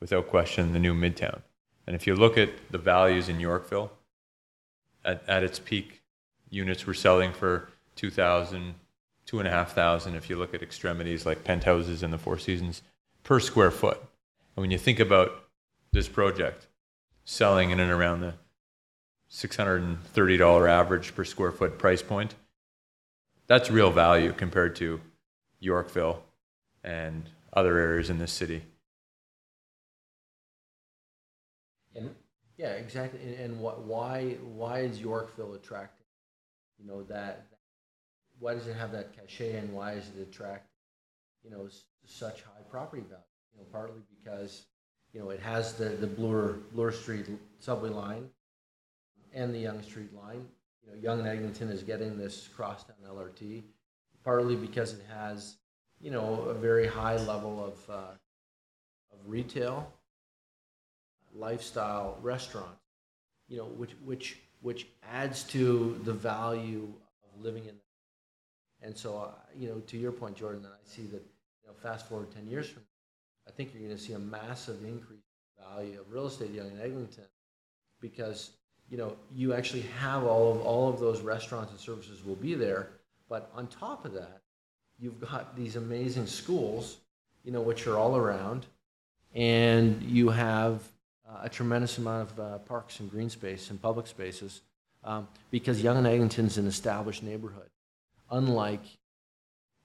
without 0.00 0.26
question, 0.26 0.72
the 0.72 0.80
new 0.80 0.92
Midtown. 0.92 1.40
And 1.86 1.94
if 1.94 2.04
you 2.04 2.16
look 2.16 2.36
at 2.36 2.50
the 2.72 2.78
values 2.78 3.28
in 3.28 3.38
Yorkville, 3.38 3.92
at, 5.04 5.22
at 5.28 5.44
its 5.44 5.60
peak, 5.60 6.02
units 6.50 6.84
were 6.84 6.94
selling 6.94 7.32
for 7.32 7.68
2,000, 7.94 8.74
2,500 9.24 10.16
if 10.16 10.28
you 10.28 10.34
look 10.34 10.52
at 10.52 10.62
extremities 10.62 11.24
like 11.24 11.44
penthouses 11.44 12.02
in 12.02 12.10
the 12.10 12.18
Four 12.18 12.38
Seasons 12.38 12.82
per 13.22 13.38
square 13.38 13.70
foot. 13.70 13.98
And 14.56 14.62
when 14.62 14.72
you 14.72 14.78
think 14.78 14.98
about 14.98 15.44
this 15.92 16.08
project 16.08 16.66
selling 17.24 17.70
in 17.70 17.78
and 17.78 17.92
around 17.92 18.20
the 18.20 18.34
$630 19.30 20.68
average 20.68 21.14
per 21.14 21.24
square 21.24 21.52
foot 21.52 21.78
price 21.78 22.02
point, 22.02 22.34
that's 23.46 23.70
real 23.70 23.92
value 23.92 24.32
compared 24.32 24.74
to 24.76 25.00
Yorkville 25.60 26.22
and 26.82 27.24
other 27.52 27.78
areas 27.78 28.10
in 28.10 28.18
this 28.18 28.32
city. 28.32 28.62
And 31.94 32.14
yeah, 32.56 32.72
exactly. 32.72 33.20
And, 33.22 33.34
and 33.34 33.60
what, 33.60 33.82
why 33.82 34.36
why 34.42 34.80
is 34.80 35.00
Yorkville 35.00 35.54
attractive? 35.54 36.06
You 36.78 36.86
know 36.86 37.02
that. 37.04 37.46
Why 38.38 38.54
does 38.54 38.66
it 38.66 38.74
have 38.74 38.92
that 38.92 39.14
cachet, 39.14 39.56
and 39.56 39.72
why 39.72 39.92
is 39.92 40.08
it 40.16 40.22
attract? 40.22 40.70
You 41.44 41.50
know, 41.50 41.68
such 42.06 42.42
high 42.42 42.62
property 42.70 43.02
value. 43.02 43.22
You 43.52 43.60
know, 43.60 43.66
partly 43.70 44.00
because 44.22 44.66
you 45.12 45.20
know 45.20 45.30
it 45.30 45.40
has 45.40 45.74
the 45.74 45.90
the 45.90 46.06
Bloor 46.06 46.58
Bloor 46.72 46.92
Street 46.92 47.26
subway 47.58 47.90
line 47.90 48.28
and 49.34 49.54
the 49.54 49.60
Yonge 49.60 49.84
Street 49.84 50.14
line 50.14 50.46
you 50.84 50.92
know, 50.92 50.98
Yonge 51.02 51.20
and 51.20 51.28
Eglinton 51.28 51.68
is 51.70 51.82
getting 51.82 52.16
this 52.18 52.48
crosstown 52.48 52.96
LRT, 53.06 53.62
partly 54.24 54.56
because 54.56 54.92
it 54.92 55.04
has, 55.14 55.56
you 56.00 56.10
know, 56.10 56.42
a 56.42 56.54
very 56.54 56.86
high 56.86 57.16
level 57.16 57.64
of, 57.64 57.94
uh, 57.94 58.12
of 59.12 59.18
retail, 59.26 59.92
lifestyle, 61.34 62.18
restaurant, 62.22 62.76
you 63.48 63.58
know, 63.58 63.64
which, 63.64 63.92
which, 64.04 64.38
which 64.60 64.86
adds 65.12 65.44
to 65.44 66.00
the 66.04 66.12
value 66.12 66.92
of 67.24 67.42
living 67.42 67.64
in. 67.66 67.74
And 68.82 68.96
so, 68.96 69.18
uh, 69.18 69.28
you 69.56 69.68
know, 69.68 69.80
to 69.80 69.96
your 69.96 70.12
point, 70.12 70.36
Jordan, 70.36 70.64
I 70.64 70.76
see 70.84 71.02
that, 71.02 71.22
you 71.62 71.68
know, 71.68 71.74
fast 71.82 72.08
forward 72.08 72.30
10 72.32 72.46
years 72.48 72.68
from 72.68 72.82
now, 72.82 73.52
I 73.52 73.52
think 73.52 73.72
you're 73.72 73.82
going 73.82 73.96
to 73.96 74.02
see 74.02 74.12
a 74.12 74.18
massive 74.18 74.82
increase 74.84 75.24
in 75.58 75.64
value 75.64 76.00
of 76.00 76.10
real 76.12 76.26
estate, 76.26 76.52
Yonge 76.52 76.72
and 76.72 76.80
Eglinton, 76.80 77.24
because 78.00 78.52
you 78.90 78.96
know, 78.96 79.16
you 79.34 79.54
actually 79.54 79.84
have 80.00 80.24
all 80.24 80.52
of 80.52 80.60
all 80.62 80.88
of 80.88 80.98
those 80.98 81.20
restaurants 81.20 81.70
and 81.70 81.80
services 81.80 82.24
will 82.24 82.34
be 82.34 82.54
there. 82.54 82.90
But 83.30 83.50
on 83.54 83.68
top 83.68 84.04
of 84.04 84.12
that, 84.14 84.42
you've 84.98 85.20
got 85.20 85.56
these 85.56 85.76
amazing 85.76 86.26
schools, 86.26 86.98
you 87.44 87.52
know, 87.52 87.60
which 87.62 87.86
are 87.86 87.96
all 87.96 88.16
around, 88.16 88.66
and 89.34 90.02
you 90.02 90.28
have 90.30 90.82
uh, 91.26 91.38
a 91.44 91.48
tremendous 91.48 91.96
amount 91.96 92.28
of 92.28 92.40
uh, 92.40 92.58
parks 92.58 92.98
and 92.98 93.08
green 93.08 93.30
space 93.30 93.70
and 93.70 93.80
public 93.80 94.08
spaces 94.08 94.62
um, 95.04 95.28
because 95.52 95.80
Yonge 95.80 95.98
and 95.98 96.06
Eglinton's 96.08 96.58
an 96.58 96.66
established 96.66 97.22
neighborhood, 97.22 97.70
unlike, 98.32 98.82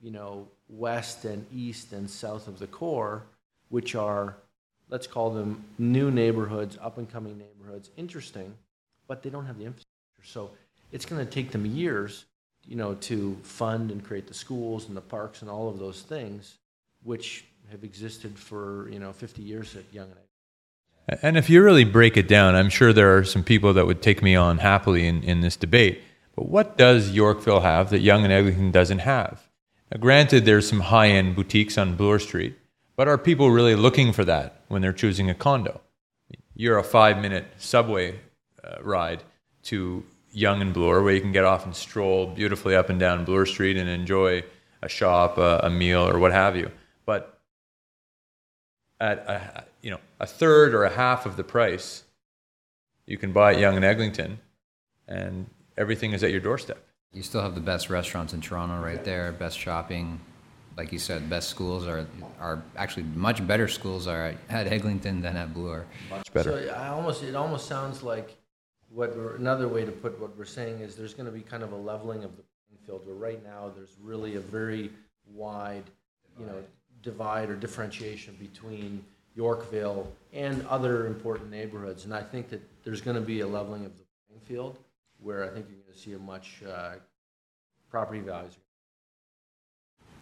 you 0.01 0.09
know, 0.09 0.47
west 0.67 1.23
and 1.23 1.45
east 1.53 1.93
and 1.93 2.09
south 2.09 2.47
of 2.47 2.57
the 2.57 2.67
core, 2.67 3.23
which 3.69 3.93
are, 3.93 4.35
let's 4.89 5.05
call 5.05 5.29
them 5.29 5.63
new 5.77 6.09
neighborhoods, 6.09 6.79
up 6.81 6.97
and 6.97 7.09
coming 7.09 7.37
neighborhoods, 7.37 7.91
interesting, 7.95 8.55
but 9.07 9.21
they 9.21 9.29
don't 9.29 9.45
have 9.45 9.59
the 9.59 9.65
infrastructure. 9.65 10.23
So 10.23 10.49
it's 10.91 11.05
going 11.05 11.23
to 11.23 11.31
take 11.31 11.51
them 11.51 11.65
years, 11.67 12.25
you 12.67 12.75
know, 12.75 12.95
to 12.95 13.37
fund 13.43 13.91
and 13.91 14.03
create 14.03 14.27
the 14.27 14.33
schools 14.33 14.87
and 14.87 14.97
the 14.97 15.01
parks 15.01 15.41
and 15.41 15.49
all 15.49 15.69
of 15.69 15.79
those 15.79 16.01
things, 16.01 16.55
which 17.03 17.45
have 17.71 17.83
existed 17.83 18.37
for 18.37 18.89
you 18.89 18.99
know 18.99 19.11
50 19.13 19.41
years 19.41 19.75
at 19.75 19.83
Yonge 19.91 20.11
and 20.11 20.17
Egg. 20.17 21.19
And 21.21 21.37
if 21.37 21.49
you 21.49 21.63
really 21.63 21.83
break 21.83 22.17
it 22.17 22.27
down, 22.27 22.55
I'm 22.55 22.69
sure 22.69 22.91
there 22.91 23.15
are 23.15 23.23
some 23.23 23.43
people 23.43 23.73
that 23.73 23.85
would 23.85 24.01
take 24.01 24.23
me 24.23 24.35
on 24.35 24.57
happily 24.57 25.07
in, 25.07 25.23
in 25.23 25.41
this 25.41 25.55
debate. 25.55 26.01
But 26.35 26.49
what 26.49 26.77
does 26.77 27.11
Yorkville 27.11 27.61
have 27.61 27.91
that 27.91 28.01
Yonge 28.01 28.23
and 28.23 28.33
Eglinton 28.33 28.71
doesn't 28.71 28.99
have? 28.99 29.47
Now, 29.91 29.99
granted, 29.99 30.45
there's 30.45 30.67
some 30.67 30.81
high 30.81 31.09
end 31.09 31.35
boutiques 31.35 31.77
on 31.77 31.95
Bloor 31.95 32.19
Street, 32.19 32.57
but 32.95 33.07
are 33.07 33.17
people 33.17 33.51
really 33.51 33.75
looking 33.75 34.13
for 34.13 34.25
that 34.25 34.61
when 34.67 34.81
they're 34.81 34.93
choosing 34.93 35.29
a 35.29 35.35
condo? 35.35 35.81
You're 36.55 36.77
a 36.77 36.83
five 36.83 37.19
minute 37.19 37.45
subway 37.57 38.19
uh, 38.63 38.81
ride 38.81 39.23
to 39.63 40.03
Yonge 40.35 40.61
and 40.61 40.73
Bloor, 40.73 41.01
where 41.01 41.13
you 41.13 41.21
can 41.21 41.31
get 41.31 41.45
off 41.45 41.65
and 41.65 41.75
stroll 41.75 42.27
beautifully 42.27 42.75
up 42.75 42.89
and 42.89 42.99
down 42.99 43.23
Bloor 43.23 43.45
Street 43.45 43.77
and 43.77 43.89
enjoy 43.89 44.43
a 44.81 44.89
shop, 44.89 45.37
a, 45.37 45.61
a 45.63 45.69
meal, 45.69 46.07
or 46.07 46.19
what 46.19 46.33
have 46.33 46.55
you. 46.57 46.71
But 47.05 47.39
at 48.99 49.19
a, 49.19 49.63
you 49.81 49.91
know 49.91 49.99
a 50.19 50.27
third 50.27 50.73
or 50.73 50.83
a 50.83 50.89
half 50.89 51.25
of 51.25 51.37
the 51.37 51.43
price, 51.43 52.03
you 53.05 53.17
can 53.17 53.31
buy 53.31 53.53
at 53.53 53.59
Yonge 53.59 53.77
and 53.77 53.85
Eglinton, 53.85 54.39
and 55.07 55.49
everything 55.77 56.11
is 56.11 56.23
at 56.23 56.31
your 56.31 56.41
doorstep. 56.41 56.83
You 57.13 57.23
still 57.23 57.41
have 57.41 57.55
the 57.55 57.61
best 57.61 57.89
restaurants 57.89 58.33
in 58.33 58.41
Toronto 58.41 58.83
right 58.83 59.03
there, 59.03 59.31
best 59.31 59.57
shopping. 59.57 60.19
Like 60.75 60.91
you 60.91 60.99
said, 60.99 61.29
best 61.29 61.47
schools 61.49 61.87
are 61.87 62.05
are 62.41 62.61
actually 62.75 63.03
much 63.03 63.45
better 63.47 63.69
schools 63.69 64.05
are 64.05 64.35
at 64.49 64.67
Eglinton 64.67 65.21
than 65.21 65.37
at 65.37 65.53
Bloor. 65.53 65.85
Much 66.09 66.33
better. 66.33 66.67
So 66.67 66.73
I 66.73 66.89
almost 66.89 67.23
it 67.23 67.35
almost 67.35 67.67
sounds 67.67 68.03
like 68.03 68.37
what 68.95 69.13
another 69.37 69.67
way 69.67 69.83
to 69.83 69.91
put 69.91 70.19
what 70.19 70.37
we're 70.37 70.45
saying 70.45 70.79
is 70.79 70.95
there's 70.95 71.13
going 71.13 71.25
to 71.25 71.31
be 71.31 71.41
kind 71.41 71.63
of 71.63 71.73
a 71.73 71.75
leveling 71.75 72.23
of 72.23 72.35
the 72.37 72.43
playing 72.43 72.81
field 72.85 73.05
where 73.05 73.15
right 73.15 73.43
now 73.43 73.69
there's 73.75 73.95
really 74.01 74.35
a 74.35 74.39
very 74.39 74.89
wide, 75.33 75.83
you 76.39 76.45
know, 76.45 76.63
divide 77.01 77.49
or 77.49 77.55
differentiation 77.55 78.35
between 78.39 79.03
Yorkville 79.35 80.09
and 80.31 80.65
other 80.67 81.07
important 81.07 81.51
neighborhoods. 81.51 82.05
And 82.05 82.13
I 82.13 82.21
think 82.21 82.47
that 82.49 82.61
there's 82.85 83.01
going 83.01 83.15
to 83.15 83.21
be 83.21 83.41
a 83.41 83.47
leveling 83.47 83.85
of 83.85 83.91
the 83.97 84.03
playing 84.27 84.41
field 84.45 84.77
where 85.21 85.43
I 85.43 85.49
think 85.49 85.65
you're 85.69 85.79
going 85.79 85.93
to 85.93 85.99
see 85.99 86.13
a 86.13 86.19
much 86.19 86.63
uh, 86.67 86.93
property 87.89 88.21
values. 88.21 88.57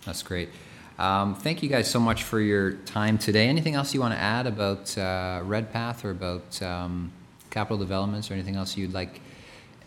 That's 0.04 0.24
great. 0.24 0.50
Um, 0.98 1.36
thank 1.36 1.62
you 1.62 1.70
guys 1.70 1.90
so 1.90 2.00
much 2.00 2.24
for 2.24 2.40
your 2.40 2.74
time 2.74 3.18
today. 3.20 3.48
Anything 3.48 3.76
else 3.76 3.94
you 3.94 4.00
want 4.00 4.14
to 4.14 4.20
add 4.20 4.48
about 4.48 4.98
uh, 4.98 5.42
Redpath 5.44 6.06
or 6.06 6.12
about 6.12 6.62
um, 6.62 7.12
capital 7.54 7.78
developments 7.78 8.30
or 8.30 8.34
anything 8.34 8.56
else 8.56 8.76
you'd 8.76 8.94
like, 8.94 9.22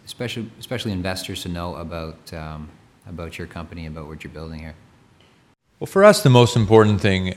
especially 0.06 0.50
especially 0.58 0.92
investors 0.92 1.42
to 1.42 1.48
know 1.48 1.74
about 1.74 2.32
um, 2.32 2.70
about 3.06 3.38
your 3.38 3.46
company, 3.46 3.86
about 3.86 4.06
what 4.06 4.22
you're 4.22 4.32
building 4.32 4.60
here? 4.60 4.76
Well, 5.80 5.86
for 5.86 6.04
us, 6.04 6.22
the 6.22 6.30
most 6.30 6.56
important 6.56 7.00
thing, 7.00 7.34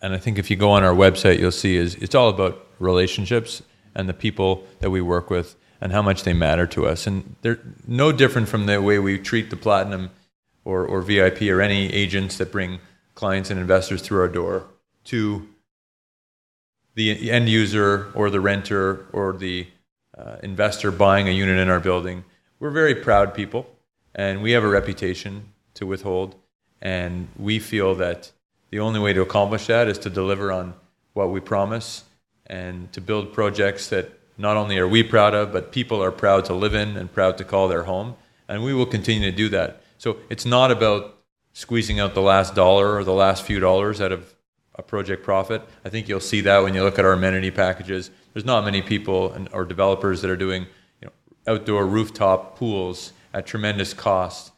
and 0.00 0.14
I 0.14 0.18
think 0.18 0.38
if 0.38 0.50
you 0.50 0.56
go 0.56 0.70
on 0.70 0.82
our 0.84 0.94
website, 0.94 1.38
you'll 1.38 1.52
see 1.52 1.76
is 1.76 1.96
it's 1.96 2.14
all 2.14 2.28
about 2.30 2.64
relationships 2.78 3.62
and 3.94 4.08
the 4.08 4.14
people 4.14 4.64
that 4.78 4.90
we 4.90 5.00
work 5.00 5.28
with 5.28 5.56
and 5.80 5.92
how 5.92 6.00
much 6.00 6.22
they 6.22 6.32
matter 6.32 6.66
to 6.68 6.86
us. 6.86 7.06
And 7.06 7.36
they're 7.42 7.60
no 7.86 8.12
different 8.12 8.48
from 8.48 8.66
the 8.66 8.80
way 8.80 8.98
we 8.98 9.18
treat 9.18 9.50
the 9.50 9.56
platinum 9.56 10.10
or, 10.64 10.84
or 10.86 11.02
VIP 11.02 11.42
or 11.42 11.60
any 11.60 11.92
agents 11.92 12.38
that 12.38 12.50
bring 12.50 12.78
clients 13.14 13.50
and 13.50 13.60
investors 13.60 14.00
through 14.00 14.20
our 14.20 14.28
door 14.28 14.64
to 15.04 15.48
the 16.98 17.30
end 17.30 17.48
user 17.48 18.10
or 18.12 18.28
the 18.28 18.40
renter 18.40 19.06
or 19.12 19.32
the 19.32 19.68
uh, 20.18 20.36
investor 20.42 20.90
buying 20.90 21.28
a 21.28 21.30
unit 21.30 21.56
in 21.56 21.68
our 21.68 21.78
building. 21.78 22.24
We're 22.58 22.70
very 22.70 22.96
proud 22.96 23.34
people, 23.34 23.70
and 24.16 24.42
we 24.42 24.50
have 24.50 24.64
a 24.64 24.68
reputation 24.68 25.52
to 25.74 25.86
withhold. 25.86 26.34
And 26.82 27.28
we 27.36 27.60
feel 27.60 27.94
that 27.94 28.32
the 28.70 28.80
only 28.80 28.98
way 28.98 29.12
to 29.12 29.22
accomplish 29.22 29.68
that 29.68 29.86
is 29.86 29.96
to 29.98 30.10
deliver 30.10 30.50
on 30.50 30.74
what 31.12 31.30
we 31.30 31.38
promise 31.38 32.02
and 32.46 32.92
to 32.92 33.00
build 33.00 33.32
projects 33.32 33.88
that 33.90 34.10
not 34.36 34.56
only 34.56 34.76
are 34.76 34.88
we 34.88 35.04
proud 35.04 35.34
of, 35.34 35.52
but 35.52 35.70
people 35.70 36.02
are 36.02 36.10
proud 36.10 36.46
to 36.46 36.52
live 36.52 36.74
in 36.74 36.96
and 36.96 37.12
proud 37.12 37.38
to 37.38 37.44
call 37.44 37.68
their 37.68 37.84
home. 37.84 38.16
And 38.48 38.64
we 38.64 38.74
will 38.74 38.86
continue 38.86 39.30
to 39.30 39.36
do 39.36 39.48
that. 39.50 39.82
So 39.98 40.16
it's 40.30 40.44
not 40.44 40.72
about 40.72 41.16
squeezing 41.52 42.00
out 42.00 42.14
the 42.14 42.22
last 42.22 42.56
dollar 42.56 42.96
or 42.96 43.04
the 43.04 43.12
last 43.12 43.44
few 43.44 43.60
dollars 43.60 44.00
out 44.00 44.10
of 44.10 44.34
a 44.78 44.82
project 44.82 45.24
profit. 45.24 45.62
I 45.84 45.88
think 45.88 46.08
you'll 46.08 46.20
see 46.20 46.40
that 46.42 46.62
when 46.62 46.72
you 46.72 46.82
look 46.82 46.98
at 46.98 47.04
our 47.04 47.12
amenity 47.12 47.50
packages. 47.50 48.10
There's 48.32 48.44
not 48.44 48.64
many 48.64 48.80
people 48.80 49.32
and, 49.32 49.48
or 49.52 49.64
developers 49.64 50.22
that 50.22 50.30
are 50.30 50.36
doing 50.36 50.66
you 51.02 51.08
know, 51.08 51.52
outdoor 51.52 51.84
rooftop 51.84 52.56
pools 52.56 53.12
at 53.34 53.46
tremendous 53.46 53.92
cost 53.92 54.52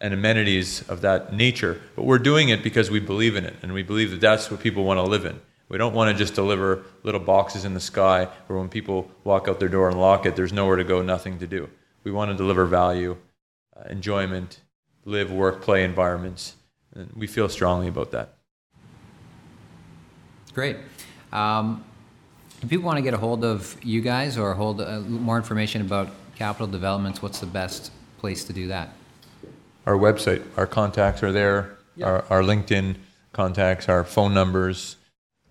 and 0.00 0.14
amenities 0.14 0.88
of 0.88 1.00
that 1.00 1.32
nature. 1.32 1.80
But 1.96 2.04
we're 2.04 2.18
doing 2.18 2.48
it 2.48 2.62
because 2.62 2.90
we 2.90 3.00
believe 3.00 3.34
in 3.34 3.44
it, 3.44 3.56
and 3.62 3.72
we 3.72 3.82
believe 3.82 4.12
that 4.12 4.20
that's 4.20 4.50
what 4.50 4.60
people 4.60 4.84
want 4.84 4.98
to 4.98 5.02
live 5.02 5.24
in. 5.24 5.40
We 5.68 5.76
don't 5.76 5.92
want 5.92 6.10
to 6.10 6.16
just 6.16 6.34
deliver 6.34 6.84
little 7.02 7.20
boxes 7.20 7.64
in 7.64 7.74
the 7.74 7.80
sky 7.80 8.28
where 8.46 8.58
when 8.58 8.68
people 8.68 9.10
walk 9.24 9.48
out 9.48 9.60
their 9.60 9.68
door 9.68 9.88
and 9.88 10.00
lock 10.00 10.24
it, 10.24 10.34
there's 10.34 10.52
nowhere 10.52 10.76
to 10.76 10.84
go, 10.84 11.02
nothing 11.02 11.38
to 11.40 11.46
do. 11.46 11.68
We 12.04 12.10
want 12.10 12.30
to 12.30 12.36
deliver 12.36 12.64
value, 12.64 13.18
uh, 13.76 13.82
enjoyment, 13.90 14.60
live, 15.04 15.30
work, 15.30 15.60
play 15.60 15.84
environments. 15.84 16.54
And 16.94 17.12
we 17.14 17.26
feel 17.26 17.48
strongly 17.48 17.88
about 17.88 18.12
that. 18.12 18.37
Great. 20.58 20.76
Um, 21.32 21.84
if 22.60 22.68
people 22.68 22.84
want 22.84 22.96
to 22.96 23.02
get 23.02 23.14
a 23.14 23.16
hold 23.16 23.44
of 23.44 23.76
you 23.80 24.00
guys 24.00 24.36
or 24.36 24.54
hold 24.54 24.80
uh, 24.80 24.98
more 25.02 25.36
information 25.36 25.82
about 25.82 26.10
capital 26.34 26.66
developments, 26.66 27.22
what's 27.22 27.38
the 27.38 27.46
best 27.46 27.92
place 28.18 28.42
to 28.42 28.52
do 28.52 28.66
that? 28.66 28.88
Our 29.86 29.94
website, 29.94 30.42
our 30.56 30.66
contacts 30.66 31.22
are 31.22 31.30
there, 31.30 31.78
Yeah. 31.94 32.06
our, 32.06 32.24
our 32.28 32.42
LinkedIn 32.42 32.96
contacts, 33.32 33.88
our 33.88 34.02
phone 34.02 34.34
numbers, 34.34 34.96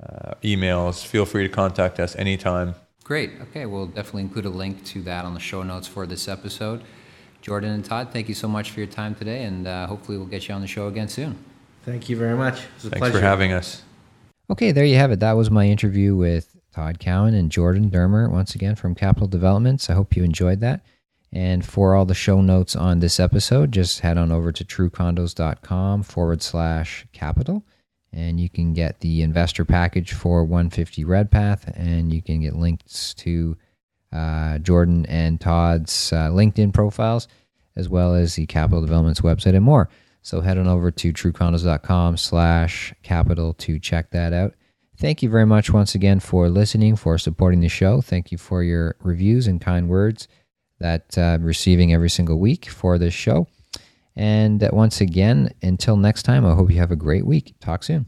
uh, 0.03 0.33
emails. 0.43 1.05
Feel 1.05 1.25
free 1.25 1.47
to 1.47 1.53
contact 1.53 2.01
us 2.01 2.13
anytime. 2.17 2.75
Great. 3.05 3.31
Okay, 3.43 3.65
we'll 3.65 3.85
definitely 3.87 4.23
include 4.23 4.43
a 4.43 4.49
link 4.49 4.83
to 4.87 5.01
that 5.03 5.23
on 5.23 5.33
the 5.33 5.39
show 5.39 5.63
notes 5.63 5.87
for 5.87 6.05
this 6.05 6.27
episode. 6.27 6.83
Jordan 7.41 7.71
and 7.71 7.85
Todd, 7.85 8.09
thank 8.11 8.27
you 8.27 8.35
so 8.35 8.49
much 8.49 8.71
for 8.71 8.81
your 8.81 8.87
time 8.89 9.15
today, 9.15 9.43
and 9.43 9.65
uh, 9.67 9.87
hopefully 9.87 10.17
we'll 10.17 10.27
get 10.27 10.49
you 10.49 10.53
on 10.53 10.59
the 10.59 10.67
show 10.67 10.89
again 10.89 11.07
soon. 11.07 11.37
Thank 11.85 12.09
you 12.09 12.17
very 12.17 12.35
much. 12.35 12.55
It 12.59 12.67
was 12.75 12.85
a 12.87 12.89
Thanks 12.89 12.99
pleasure. 12.99 13.19
for 13.19 13.21
having 13.25 13.53
us. 13.53 13.83
Okay, 14.49 14.71
there 14.71 14.85
you 14.85 14.95
have 14.95 15.11
it. 15.11 15.19
That 15.19 15.33
was 15.33 15.51
my 15.51 15.67
interview 15.67 16.15
with 16.15 16.55
Todd 16.73 16.99
Cowan 16.99 17.33
and 17.33 17.51
Jordan 17.51 17.89
Dermer, 17.89 18.31
once 18.31 18.55
again 18.55 18.75
from 18.75 18.95
Capital 18.95 19.27
Developments. 19.27 19.89
I 19.89 19.93
hope 19.93 20.15
you 20.15 20.23
enjoyed 20.23 20.61
that. 20.61 20.85
And 21.33 21.65
for 21.65 21.95
all 21.95 22.05
the 22.05 22.13
show 22.13 22.39
notes 22.39 22.73
on 22.73 22.99
this 22.99 23.19
episode, 23.19 23.73
just 23.73 23.99
head 23.99 24.17
on 24.17 24.31
over 24.31 24.53
to 24.53 24.63
truecondos.com 24.63 26.03
forward 26.03 26.41
slash 26.41 27.05
capital. 27.11 27.65
And 28.13 28.39
you 28.39 28.49
can 28.49 28.71
get 28.71 29.01
the 29.01 29.21
investor 29.21 29.65
package 29.65 30.13
for 30.13 30.45
150 30.45 31.03
Redpath, 31.03 31.67
and 31.75 32.13
you 32.13 32.21
can 32.21 32.39
get 32.39 32.55
links 32.55 33.13
to 33.15 33.57
uh, 34.13 34.59
Jordan 34.59 35.05
and 35.07 35.41
Todd's 35.41 36.13
uh, 36.13 36.29
LinkedIn 36.29 36.73
profiles, 36.73 37.27
as 37.75 37.89
well 37.89 38.15
as 38.15 38.35
the 38.35 38.45
Capital 38.45 38.79
Developments 38.79 39.19
website 39.19 39.55
and 39.55 39.65
more. 39.65 39.89
So 40.27 40.41
head 40.41 40.57
on 40.57 40.67
over 40.67 40.91
to 40.91 41.13
truecondos.com 41.13 42.17
slash 42.17 42.93
capital 43.01 43.53
to 43.53 43.79
check 43.79 44.11
that 44.11 44.33
out. 44.33 44.55
Thank 44.97 45.23
you 45.23 45.29
very 45.29 45.45
much 45.45 45.71
once 45.71 45.95
again 45.95 46.19
for 46.19 46.49
listening, 46.49 46.97
for 46.97 47.17
supporting 47.17 47.61
the 47.61 47.69
show. 47.69 48.01
Thank 48.01 48.33
you 48.33 48.37
for 48.37 48.61
your 48.61 48.97
reviews 48.99 49.47
and 49.47 49.61
kind 49.61 49.87
words 49.87 50.27
that 50.79 51.17
uh, 51.17 51.21
I'm 51.21 51.45
receiving 51.45 51.93
every 51.93 52.09
single 52.09 52.39
week 52.39 52.67
for 52.67 52.97
this 52.97 53.13
show. 53.13 53.47
And 54.17 54.67
once 54.73 54.99
again, 54.99 55.53
until 55.61 55.95
next 55.95 56.23
time, 56.23 56.45
I 56.45 56.55
hope 56.55 56.71
you 56.71 56.79
have 56.79 56.91
a 56.91 56.97
great 56.97 57.25
week. 57.25 57.55
Talk 57.61 57.83
soon. 57.83 58.07